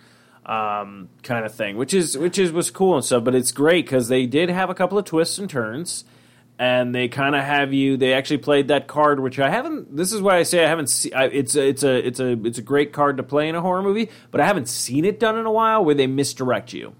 [0.45, 3.23] um, kind of thing, which is which is was cool and stuff.
[3.23, 6.03] But it's great because they did have a couple of twists and turns.
[6.57, 7.97] And they kind of have you.
[7.97, 9.95] They actually played that card, which I haven't.
[9.95, 10.87] This is why I say I haven't.
[10.87, 11.11] seen.
[11.13, 13.81] it's a, it's a it's a it's a great card to play in a horror
[13.81, 16.95] movie, but I haven't seen it done in a while where they misdirect you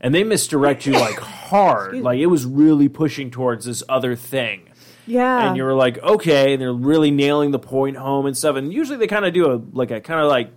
[0.00, 1.96] and they misdirect you like hard.
[1.96, 4.68] Like it was really pushing towards this other thing.
[5.06, 5.48] Yeah.
[5.48, 8.56] And you were like, okay, and they're really nailing the point home and stuff.
[8.56, 10.50] And usually they kind of do a like a kind of like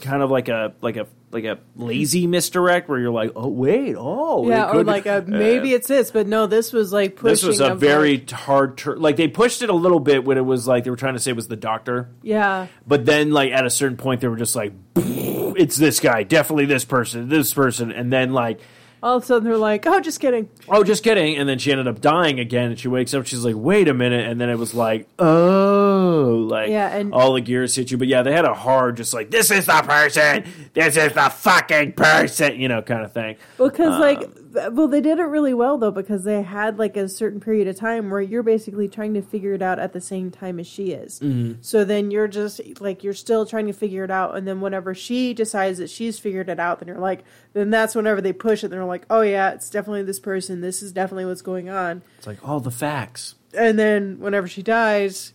[0.00, 3.94] kind of like a like a like a lazy misdirect where you're like, oh wait,
[3.96, 7.16] oh yeah, or could- like a, maybe uh, it's this, but no, this was like
[7.16, 7.28] pushing.
[7.30, 9.00] this was a very like- hard turn.
[9.00, 11.20] Like they pushed it a little bit when it was like they were trying to
[11.20, 12.08] say it was the doctor.
[12.22, 12.66] yeah.
[12.86, 16.66] But then, like at a certain point, they were just like, "It's this guy, definitely
[16.66, 18.60] this person, this person," and then like,
[19.02, 20.48] All of a sudden they're like, oh, just kidding.
[20.68, 23.44] "Oh, just kidding," and then she ended up dying again, and she wakes up, she's
[23.44, 27.40] like, "Wait a minute," and then it was like, "Oh," like Yeah, and- all the
[27.40, 27.98] gears hit you.
[27.98, 31.30] But yeah, they had a hard, just like, "This is the person, this is the
[31.30, 33.36] fucking person," you know, kind of thing.
[33.58, 34.28] Because Um, like,
[34.72, 37.76] well, they did it really well though because they had like a certain period of
[37.76, 40.90] time where you're basically trying to figure it out at the same time as she
[40.92, 41.20] is.
[41.20, 41.54] Mm-hmm.
[41.60, 44.94] So then you're just like you're still trying to figure it out, and then whenever
[44.94, 48.64] she decides that she's figured it out, then you're like, then that's whenever they push
[48.64, 48.68] it.
[48.68, 50.60] They're like, oh yeah, it's definitely this person.
[50.60, 52.02] This is definitely what's going on.
[52.18, 53.34] It's like all the facts.
[53.52, 55.32] And then whenever she dies,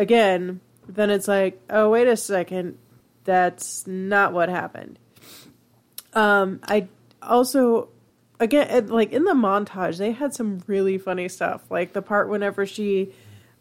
[0.00, 2.78] again, then it's like, oh wait a second,
[3.24, 4.98] that's not what happened.
[6.14, 6.88] Um, I
[7.22, 7.90] also,
[8.40, 11.62] again, like in the montage, they had some really funny stuff.
[11.70, 13.12] Like the part whenever she,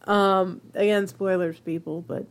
[0.06, 2.26] um, again, spoilers, people, but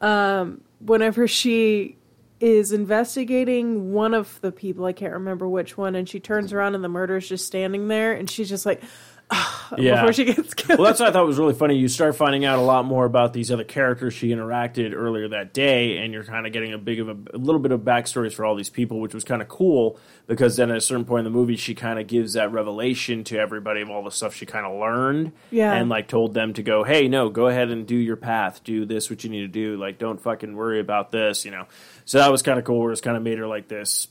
[0.00, 1.96] um, whenever she
[2.40, 6.74] is investigating one of the people, I can't remember which one, and she turns around
[6.74, 8.82] and the murderer's just standing there, and she's just like,
[9.78, 9.96] Yeah.
[10.02, 10.78] before she gets killed.
[10.78, 11.76] well, that's what I thought was really funny.
[11.76, 15.52] You start finding out a lot more about these other characters she interacted earlier that
[15.52, 18.34] day, and you're kind of getting a big of a, a little bit of backstories
[18.34, 21.26] for all these people, which was kind of cool because then at a certain point
[21.26, 24.34] in the movie, she kind of gives that revelation to everybody of all the stuff
[24.34, 25.72] she kind of learned, Yeah.
[25.72, 28.84] and like told them to go, hey, no, go ahead and do your path, do
[28.84, 31.66] this, what you need to do, like don't fucking worry about this, you know.
[32.04, 32.80] So that was kind of cool.
[32.80, 34.06] Where it's kind of made her like this,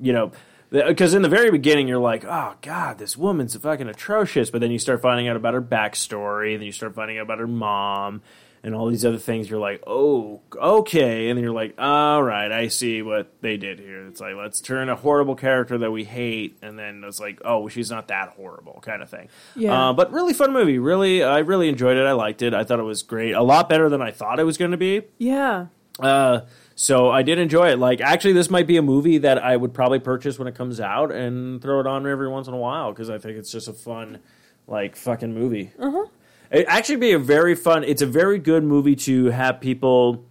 [0.00, 0.32] you know
[0.70, 4.70] because in the very beginning you're like, oh god, this woman's fucking atrocious, but then
[4.70, 7.46] you start finding out about her backstory, and then you start finding out about her
[7.46, 8.22] mom
[8.62, 9.48] and all these other things.
[9.48, 13.78] You're like, oh, okay, and then you're like, all right, I see what they did
[13.78, 14.06] here.
[14.08, 17.68] It's like let's turn a horrible character that we hate, and then it's like, oh,
[17.68, 19.28] she's not that horrible, kind of thing.
[19.54, 19.90] Yeah.
[19.90, 20.78] Uh, but really fun movie.
[20.78, 22.04] Really, I really enjoyed it.
[22.06, 22.54] I liked it.
[22.54, 23.32] I thought it was great.
[23.34, 25.02] A lot better than I thought it was going to be.
[25.18, 25.66] yeah.
[25.98, 26.40] Uh,
[26.76, 27.78] so I did enjoy it.
[27.78, 30.78] Like, actually, this might be a movie that I would probably purchase when it comes
[30.78, 33.66] out and throw it on every once in a while because I think it's just
[33.66, 34.18] a fun,
[34.66, 35.72] like, fucking movie.
[35.78, 36.04] Uh-huh.
[36.50, 37.82] It actually be a very fun.
[37.82, 40.24] It's a very good movie to have people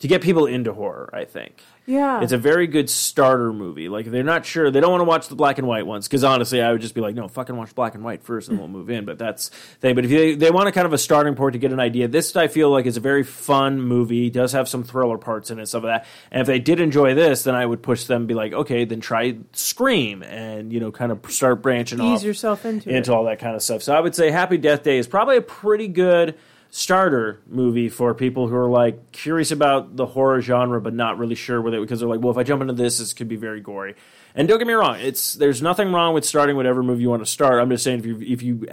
[0.00, 1.10] to get people into horror.
[1.12, 1.62] I think.
[1.90, 2.22] Yeah.
[2.22, 3.88] It's a very good starter movie.
[3.88, 6.06] Like if they're not sure, they don't want to watch the black and white ones
[6.06, 8.58] because honestly, I would just be like, no, fucking watch black and white first, and
[8.58, 9.04] we'll move in.
[9.04, 9.94] But that's the thing.
[9.96, 12.06] But if they they want a kind of a starting point to get an idea,
[12.06, 14.28] this I feel like is a very fun movie.
[14.28, 16.06] It does have some thriller parts in it, stuff of that.
[16.30, 19.00] And if they did enjoy this, then I would push them, be like, okay, then
[19.00, 23.14] try Scream, and you know, kind of start branching off Ease yourself into, into it.
[23.14, 23.82] all that kind of stuff.
[23.82, 26.36] So I would say Happy Death Day is probably a pretty good
[26.70, 31.34] starter movie for people who are like curious about the horror genre but not really
[31.34, 33.36] sure with it because they're like, well, if I jump into this, this could be
[33.36, 33.96] very gory.
[34.34, 37.22] And don't get me wrong, it's there's nothing wrong with starting whatever movie you want
[37.22, 37.60] to start.
[37.60, 38.66] I'm just saying if you if you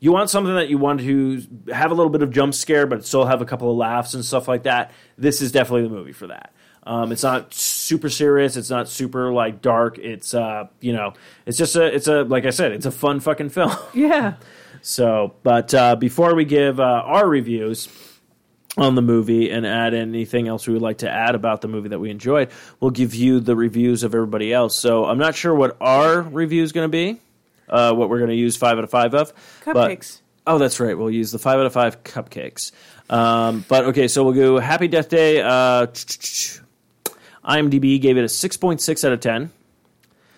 [0.00, 1.42] you want something that you want to
[1.72, 4.24] have a little bit of jump scare but still have a couple of laughs and
[4.24, 6.52] stuff like that, this is definitely the movie for that.
[6.82, 8.56] Um, it's not super serious.
[8.56, 9.98] It's not super like dark.
[9.98, 11.14] It's uh, you know,
[11.46, 13.72] it's just a, it's a like I said, it's a fun fucking film.
[13.94, 14.34] Yeah.
[14.82, 17.88] So, but uh, before we give uh, our reviews
[18.76, 21.88] on the movie and add anything else we would like to add about the movie
[21.88, 24.78] that we enjoyed, we'll give you the reviews of everybody else.
[24.78, 27.20] So, I'm not sure what our review is going to be,
[27.68, 29.32] uh, what we're going to use five out of five of.
[29.64, 30.20] but- Cupcakes.
[30.46, 30.96] oh, that's right.
[30.96, 32.72] We'll use the five out of five cupcakes.
[33.10, 35.40] Um, but okay, so we'll go Happy Death Day.
[35.40, 35.86] Uh,
[37.44, 39.50] IMDb gave it a 6.6 out of 10.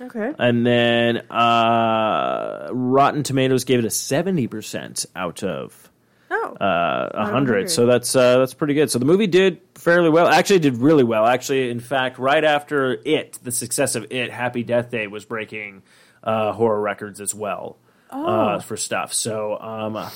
[0.01, 0.33] Okay.
[0.39, 5.87] And then uh, Rotten Tomatoes gave it a 70% out of
[6.33, 6.55] Oh.
[6.61, 7.33] uh, 100.
[7.33, 7.71] 100.
[7.71, 8.89] So that's uh, that's pretty good.
[8.91, 10.29] So the movie did fairly well.
[10.29, 11.27] Actually, did really well.
[11.27, 15.83] Actually, in fact, right after it, the success of it, Happy Death Day was breaking
[16.23, 17.79] uh, horror records as well
[18.11, 19.13] uh, for stuff.
[19.13, 20.09] So um,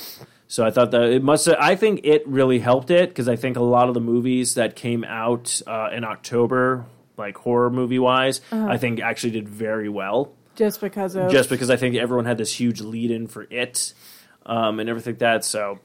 [0.47, 1.49] so I thought that it must.
[1.49, 4.77] I think it really helped it because I think a lot of the movies that
[4.77, 6.85] came out uh, in October,
[7.17, 11.69] like horror movie wise, I think actually did very well just because of just because
[11.69, 13.93] I think everyone had this huge lead in for it
[14.45, 15.45] um, and everything like that.
[15.45, 15.79] So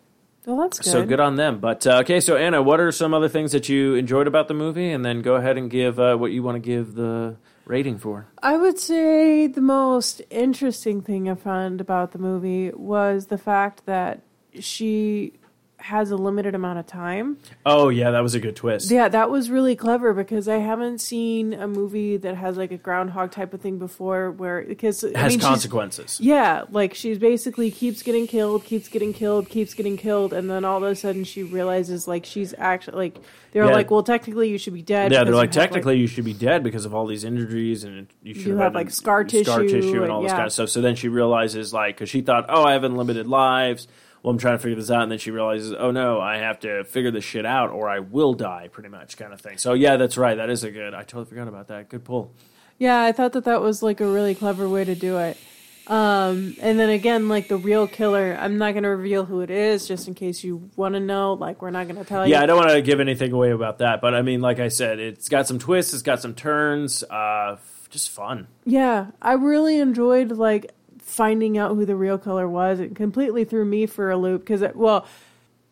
[0.46, 0.90] well, that's good.
[0.90, 1.58] so good on them.
[1.58, 4.54] But uh, okay, so Anna, what are some other things that you enjoyed about the
[4.54, 4.90] movie?
[4.90, 8.26] And then go ahead and give uh, what you want to give the rating for.
[8.42, 13.86] I would say the most interesting thing I found about the movie was the fact
[13.86, 14.22] that
[14.58, 15.34] she
[15.80, 17.38] has a limited amount of time.
[17.64, 18.90] Oh yeah, that was a good twist.
[18.90, 22.76] Yeah, that was really clever because I haven't seen a movie that has like a
[22.76, 26.18] groundhog type of thing before where because It I has mean, consequences.
[26.20, 30.64] Yeah, like she's basically keeps getting killed, keeps getting killed, keeps getting killed, and then
[30.64, 33.18] all of a sudden she realizes like she's actually like
[33.52, 33.72] they're Yeah.
[33.72, 35.10] like, well, technically you should be dead.
[35.10, 38.34] Yeah, they're like technically you should be dead because of all these injuries and you
[38.34, 40.68] should You have, have, like, scar scar tissue tissue and all this kind of stuff.
[40.68, 43.88] So then she realizes like because she thought, oh, I have unlimited lives.
[44.22, 46.60] Well, I'm trying to figure this out, and then she realizes, oh no, I have
[46.60, 49.56] to figure this shit out, or I will die, pretty much, kind of thing.
[49.56, 50.36] So yeah, that's right.
[50.36, 50.92] That is a good.
[50.92, 51.88] I totally forgot about that.
[51.88, 52.32] Good pull.
[52.78, 55.38] Yeah, I thought that that was like a really clever way to do it.
[55.86, 59.50] Um, and then again, like the real killer, I'm not going to reveal who it
[59.50, 61.32] is, just in case you want to know.
[61.32, 62.32] Like, we're not going to tell you.
[62.32, 64.68] Yeah, I don't want to give anything away about that, but I mean, like I
[64.68, 67.56] said, it's got some twists, it's got some turns, uh,
[67.88, 68.46] just fun.
[68.64, 70.70] Yeah, I really enjoyed like
[71.02, 72.80] finding out who the real killer was.
[72.80, 75.06] It completely threw me for a loop because, well,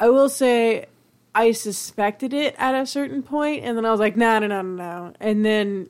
[0.00, 0.86] I will say
[1.34, 4.62] I suspected it at a certain point, and then I was like, no, no, no,
[4.62, 5.12] no, no.
[5.20, 5.88] And then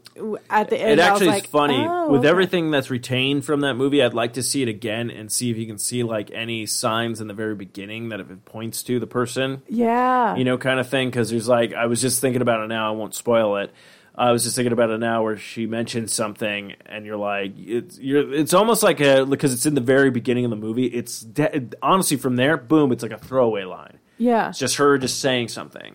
[0.51, 2.29] at the end, It I was actually like, is funny oh, with okay.
[2.29, 4.03] everything that's retained from that movie.
[4.03, 7.21] I'd like to see it again and see if you can see like any signs
[7.21, 10.81] in the very beginning that if it points to the person, Yeah, you know, kind
[10.81, 11.09] of thing.
[11.09, 12.89] Because there's like I was just thinking about it now.
[12.89, 13.73] I won't spoil it.
[14.19, 17.99] I was just thinking about it now, where she mentioned something, and you're like, it's
[18.01, 20.87] you're, it's almost like a because it's in the very beginning of the movie.
[20.87, 23.99] It's de- honestly from there, boom, it's like a throwaway line.
[24.19, 25.95] yeah, It's just her just saying something,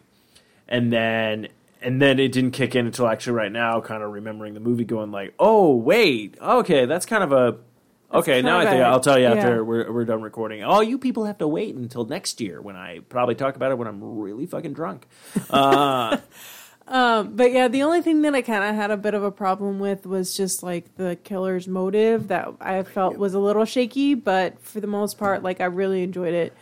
[0.70, 1.50] and then
[1.82, 4.86] and then it didn't kick in until actually right now, kind of remembering the movie,
[4.86, 7.58] going like, oh wait, okay, that's kind of a.
[8.18, 9.62] Okay, now I think a- I'll tell you after yeah.
[9.62, 10.64] we're, we're done recording.
[10.64, 13.78] Oh, you people have to wait until next year when I probably talk about it
[13.78, 15.08] when I'm really fucking drunk.
[15.50, 16.18] Uh,
[16.88, 19.32] Um, but yeah, the only thing that I kind of had a bit of a
[19.32, 24.16] problem with was just like the killer's motive that I felt was a little shaky,
[24.16, 26.54] but for the most part, like I really enjoyed it.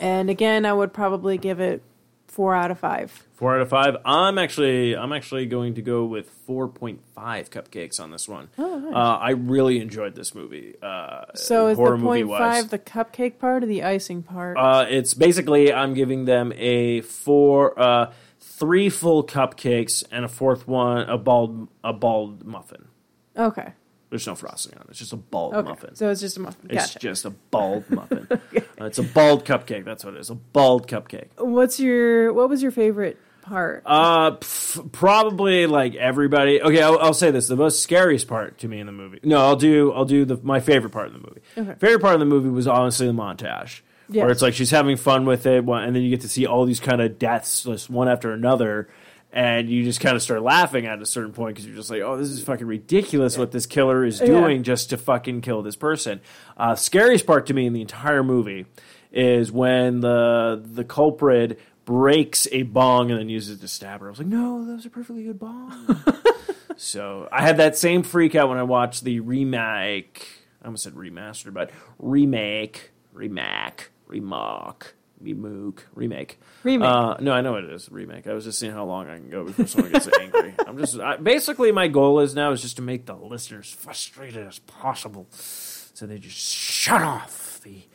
[0.00, 1.82] And again, I would probably give it
[2.26, 3.12] four out of five.
[3.34, 3.96] four out of five.
[4.04, 8.48] I'm actually I'm actually going to go with four point five cupcakes on this one.
[8.58, 8.92] Oh, nice.
[8.94, 10.74] uh, I really enjoyed this movie.
[10.82, 12.38] Uh, So is the movie-wise.
[12.40, 14.56] five the cupcake part or the icing part?
[14.56, 18.12] Uh, it's basically I'm giving them a four, uh,
[18.58, 22.88] three full cupcakes and a fourth one a bald a bald muffin.
[23.36, 23.72] okay,
[24.10, 24.90] There's no frosting on it.
[24.90, 25.68] It's just a bald okay.
[25.68, 25.94] muffin.
[25.96, 26.70] So it's just a muffin.
[26.70, 28.26] it's just a bald muffin.
[28.30, 29.84] Uh, it's a bald cupcake.
[29.84, 30.30] That's what it is.
[30.30, 31.28] A bald cupcake.
[31.38, 33.82] What's your what was your favorite part?
[33.84, 36.62] Uh, pff, probably like everybody.
[36.62, 39.20] Okay, I'll, I'll say this: the most scariest part to me in the movie.
[39.22, 39.92] No, I'll do.
[39.92, 41.40] I'll do the my favorite part of the movie.
[41.58, 41.74] Okay.
[41.78, 45.24] Favorite part of the movie was honestly the montage, where it's like she's having fun
[45.26, 48.08] with it, and then you get to see all these kind of deaths, just one
[48.08, 48.88] after another.
[49.32, 52.02] And you just kind of start laughing at a certain point because you're just like,
[52.02, 53.36] "Oh, this is fucking ridiculous!
[53.36, 54.26] What this killer is Yeah.
[54.26, 56.20] doing just to fucking kill this person."
[56.56, 58.66] Uh, scariest part to me in the entire movie
[59.10, 64.06] is when the the culprit breaks a bong and then uses it to stab her.
[64.06, 66.00] I was like, no, that was a perfectly good bong.
[66.76, 70.26] so I had that same freak out when I watched the remake.
[70.62, 76.38] I almost said remastered, but remake, remake, remark, remake, remake.
[76.62, 76.88] Remake.
[76.88, 77.90] Uh, no, I know what it is.
[77.90, 78.26] Remake.
[78.26, 80.54] I was just seeing how long I can go before someone gets angry.
[80.66, 84.46] I'm just I, basically my goal is now is just to make the listeners frustrated
[84.46, 87.86] as possible, so they just shut off the.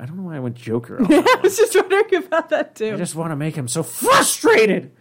[0.00, 0.98] I don't know why I went Joker.
[0.98, 2.94] On I was just wondering about that too.
[2.94, 4.92] I just want to make him so frustrated.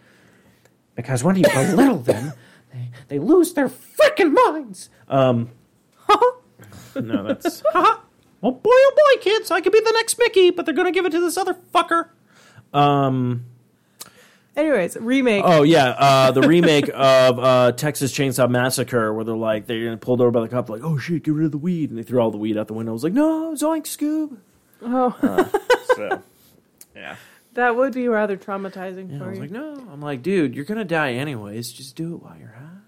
[0.96, 2.34] Because when you belittle them,
[2.72, 4.90] they, they lose their freaking minds.
[5.08, 5.52] Um,
[6.96, 7.64] no, that's.
[8.44, 10.92] Well, boy, oh boy, kids, I could be the next Mickey, but they're going to
[10.92, 12.10] give it to this other fucker.
[12.74, 13.46] Um.
[14.56, 15.42] Anyways, remake.
[15.44, 20.22] Oh yeah, uh, the remake of uh, Texas Chainsaw Massacre, where they're like they're pulled
[20.22, 22.20] over by the cop, like, "Oh shit, get rid of the weed," and they threw
[22.20, 22.92] all the weed out the window.
[22.92, 24.38] I was like, "No, zoink, Scoob."
[24.84, 25.50] Oh,
[25.96, 26.22] So,
[26.96, 27.16] yeah.
[27.54, 29.42] that would be rather traumatizing Yeah, for I was you.
[29.44, 29.74] like, no.
[29.92, 31.72] I'm like, dude, you're gonna die anyways.
[31.72, 32.82] Just do it while you're high.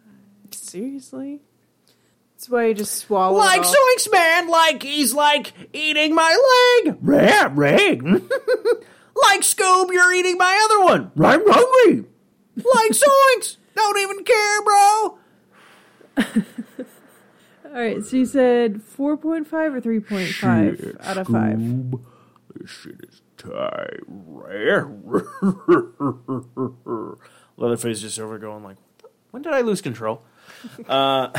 [0.52, 1.40] Seriously?
[2.36, 3.38] That's why you just swallow.
[3.38, 3.74] Like it all.
[3.74, 4.50] Zoinks, man.
[4.50, 6.98] Like he's like eating my leg.
[7.02, 8.04] Yeah, leg.
[8.04, 11.12] like Scoob, you're eating my other one.
[11.24, 12.04] I'm hungry.
[12.58, 13.56] Like Zoinks.
[13.74, 15.18] Don't even care, bro.
[17.66, 21.58] All right, so you said 4.5 or 3.5 out of 5.
[21.58, 22.02] Scoob,
[22.54, 24.02] this shit is tight.
[27.58, 28.76] Leatherface just over going like,
[29.32, 30.22] when did I lose control?
[30.88, 31.30] Uh,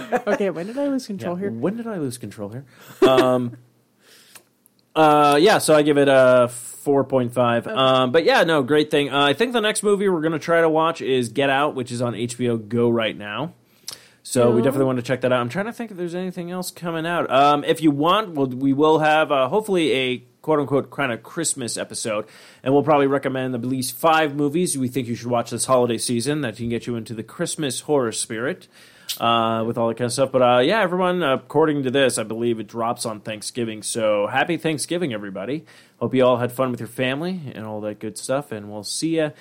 [0.26, 1.50] Okay, when did I lose control Yeah, here?
[1.50, 2.64] When did I lose control here?
[3.06, 3.56] Um,
[4.94, 7.66] uh, yeah, so I give it a four point five.
[7.66, 9.10] Um, but yeah, no, great thing.
[9.12, 11.92] Uh, I think the next movie we're gonna try to watch is Get Out, which
[11.92, 13.54] is on HBO Go right now.
[14.24, 15.40] So we definitely want to check that out.
[15.40, 17.28] I'm trying to think if there's anything else coming out.
[17.28, 21.24] Um, if you want, we'll, we will have uh, hopefully a quote unquote kind of
[21.24, 22.26] Christmas episode,
[22.62, 25.98] and we'll probably recommend at least five movies we think you should watch this holiday
[25.98, 28.68] season that can get you into the Christmas horror spirit.
[29.20, 31.22] Uh, with all that kind of stuff, but uh, yeah, everyone.
[31.22, 33.82] According to this, I believe it drops on Thanksgiving.
[33.82, 35.66] So happy Thanksgiving, everybody!
[36.00, 38.50] Hope you all had fun with your family and all that good stuff.
[38.52, 39.32] And we'll see you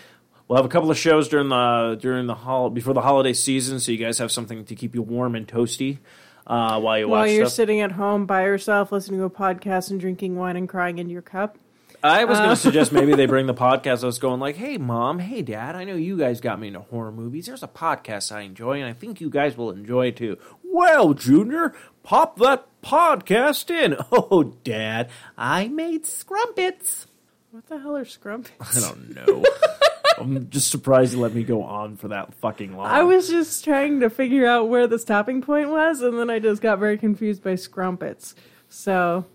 [0.47, 3.79] We'll have a couple of shows during the during the hol- before the holiday season,
[3.79, 5.99] so you guys have something to keep you warm and toasty
[6.45, 7.55] uh, while you While you're stuff.
[7.55, 11.13] sitting at home by yourself, listening to a podcast and drinking wine and crying into
[11.13, 11.57] your cup.
[12.03, 12.55] I was going Uh.
[12.55, 14.03] to suggest maybe they bring the podcast.
[14.03, 16.79] I was going like, "Hey, mom, hey, dad, I know you guys got me into
[16.81, 17.45] horror movies.
[17.45, 21.13] There's a podcast I enjoy, and I think you guys will enjoy it too." Well,
[21.13, 21.73] Junior,
[22.03, 23.97] pop that podcast in.
[24.11, 27.05] Oh, Dad, I made scrumpets.
[27.51, 28.77] What the hell are scrumpets?
[28.85, 29.43] I don't know.
[30.17, 32.85] I'm just surprised you let me go on for that fucking long.
[32.87, 36.39] I was just trying to figure out where the stopping point was, and then I
[36.39, 38.35] just got very confused by scrumpets.
[38.69, 39.25] So,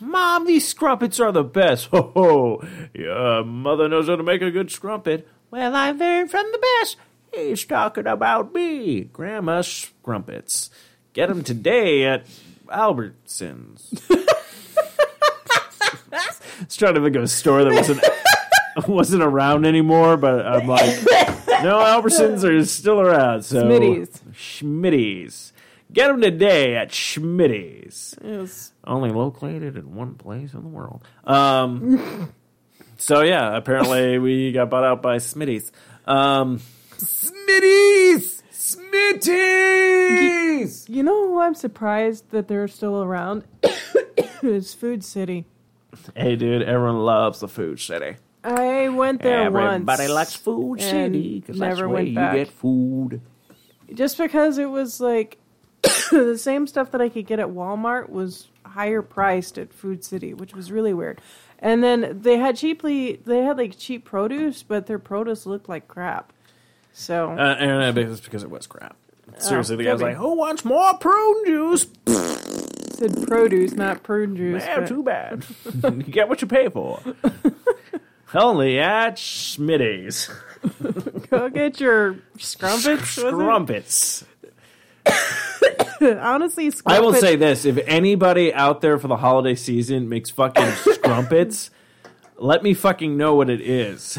[0.00, 1.86] Mom, these scrumpets are the best.
[1.90, 2.68] Ho ho!
[2.94, 5.26] Your mother knows how to make a good scrumpet.
[5.50, 6.96] Well, I learned from the best.
[7.32, 10.70] He's talking about me, Grandma Scrumpets.
[11.12, 12.26] Get them today at
[12.66, 14.02] Albertsons.
[16.12, 18.00] I was trying to think of a store that wasn't
[18.88, 20.96] wasn't around anymore, but I'm like,
[21.62, 23.42] no, Albertsons are still around.
[23.42, 24.20] So Schmitty's.
[24.32, 25.52] Schmitty's.
[25.92, 31.04] Get them today at Schmitty's it was, only located in one place in the world.
[31.24, 32.32] Um,
[32.96, 35.70] so yeah, apparently we got bought out by Smitty's.
[36.06, 36.60] Um,
[36.96, 39.68] Smitty's, Smitty's.
[40.88, 43.44] you know who I'm surprised that they're still around?
[44.42, 45.46] is Food City.
[46.14, 48.16] Hey, dude, everyone loves the Food City.
[48.44, 49.74] I went there once.
[49.74, 52.34] Everybody likes Food City because that's never where went you back.
[52.34, 53.20] get food.
[53.92, 55.38] just because it was like
[56.10, 60.34] the same stuff that I could get at Walmart was higher priced at Food City,
[60.34, 61.20] which was really weird.
[61.58, 65.88] And then they had cheaply they had like cheap produce, but their produce looked like
[65.88, 66.32] crap.
[66.92, 68.96] So Uh, and it was because it was crap.
[69.38, 71.86] Seriously, the guy was like, "Who wants more prune juice?"
[72.96, 74.62] said produce, not prune juice.
[74.64, 75.44] Yeah, but- too bad.
[75.84, 77.00] you get what you pay for.
[78.34, 80.28] Only at Schmitty's.
[81.30, 83.16] Go get your scrumpets.
[83.16, 84.24] was Scrumpets.
[86.00, 86.98] Honestly, scrumpets.
[86.98, 91.70] I will say this: if anybody out there for the holiday season makes fucking scrumpets,
[92.36, 94.18] let me fucking know what it is.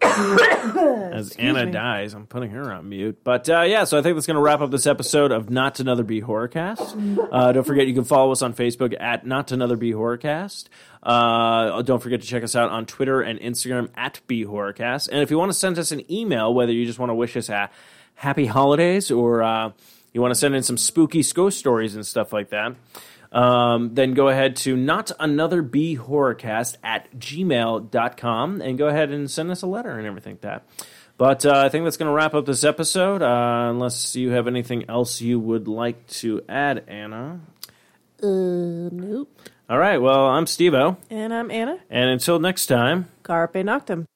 [0.02, 1.72] As Anna me.
[1.72, 3.18] dies, I'm putting her on mute.
[3.22, 5.78] But uh, yeah, so I think that's going to wrap up this episode of Not
[5.78, 7.28] Another B Horrorcast.
[7.30, 10.68] Uh, don't forget you can follow us on Facebook at Not Another B Horrorcast.
[11.02, 15.08] Uh, don't forget to check us out on Twitter and Instagram at B Horrorcast.
[15.10, 17.36] And if you want to send us an email, whether you just want to wish
[17.36, 17.68] us a
[18.14, 19.72] happy holidays or uh,
[20.12, 22.74] you want to send in some spooky ghost stories and stuff like that,
[23.32, 29.30] um, then go ahead to not another b horrorcast at gmail.com and go ahead and
[29.30, 30.64] send us a letter and everything like that.
[31.16, 33.20] But uh, I think that's going to wrap up this episode.
[33.22, 37.40] Uh, unless you have anything else you would like to add, Anna.
[38.22, 39.28] Uh, nope.
[39.68, 39.98] All right.
[39.98, 41.78] Well, I'm Stevo, And I'm Anna.
[41.90, 43.06] and until next time.
[43.22, 44.06] Carpe Noctem.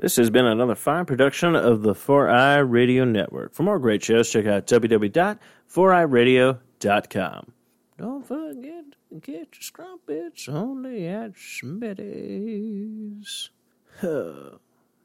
[0.00, 3.52] This has been another fine production of the 4i Radio Network.
[3.52, 7.52] For more great shows, check out www.4iradio.com.
[7.98, 11.90] Don't forget to get your scrumpets only at Smitty's.
[14.00, 14.52] Huh.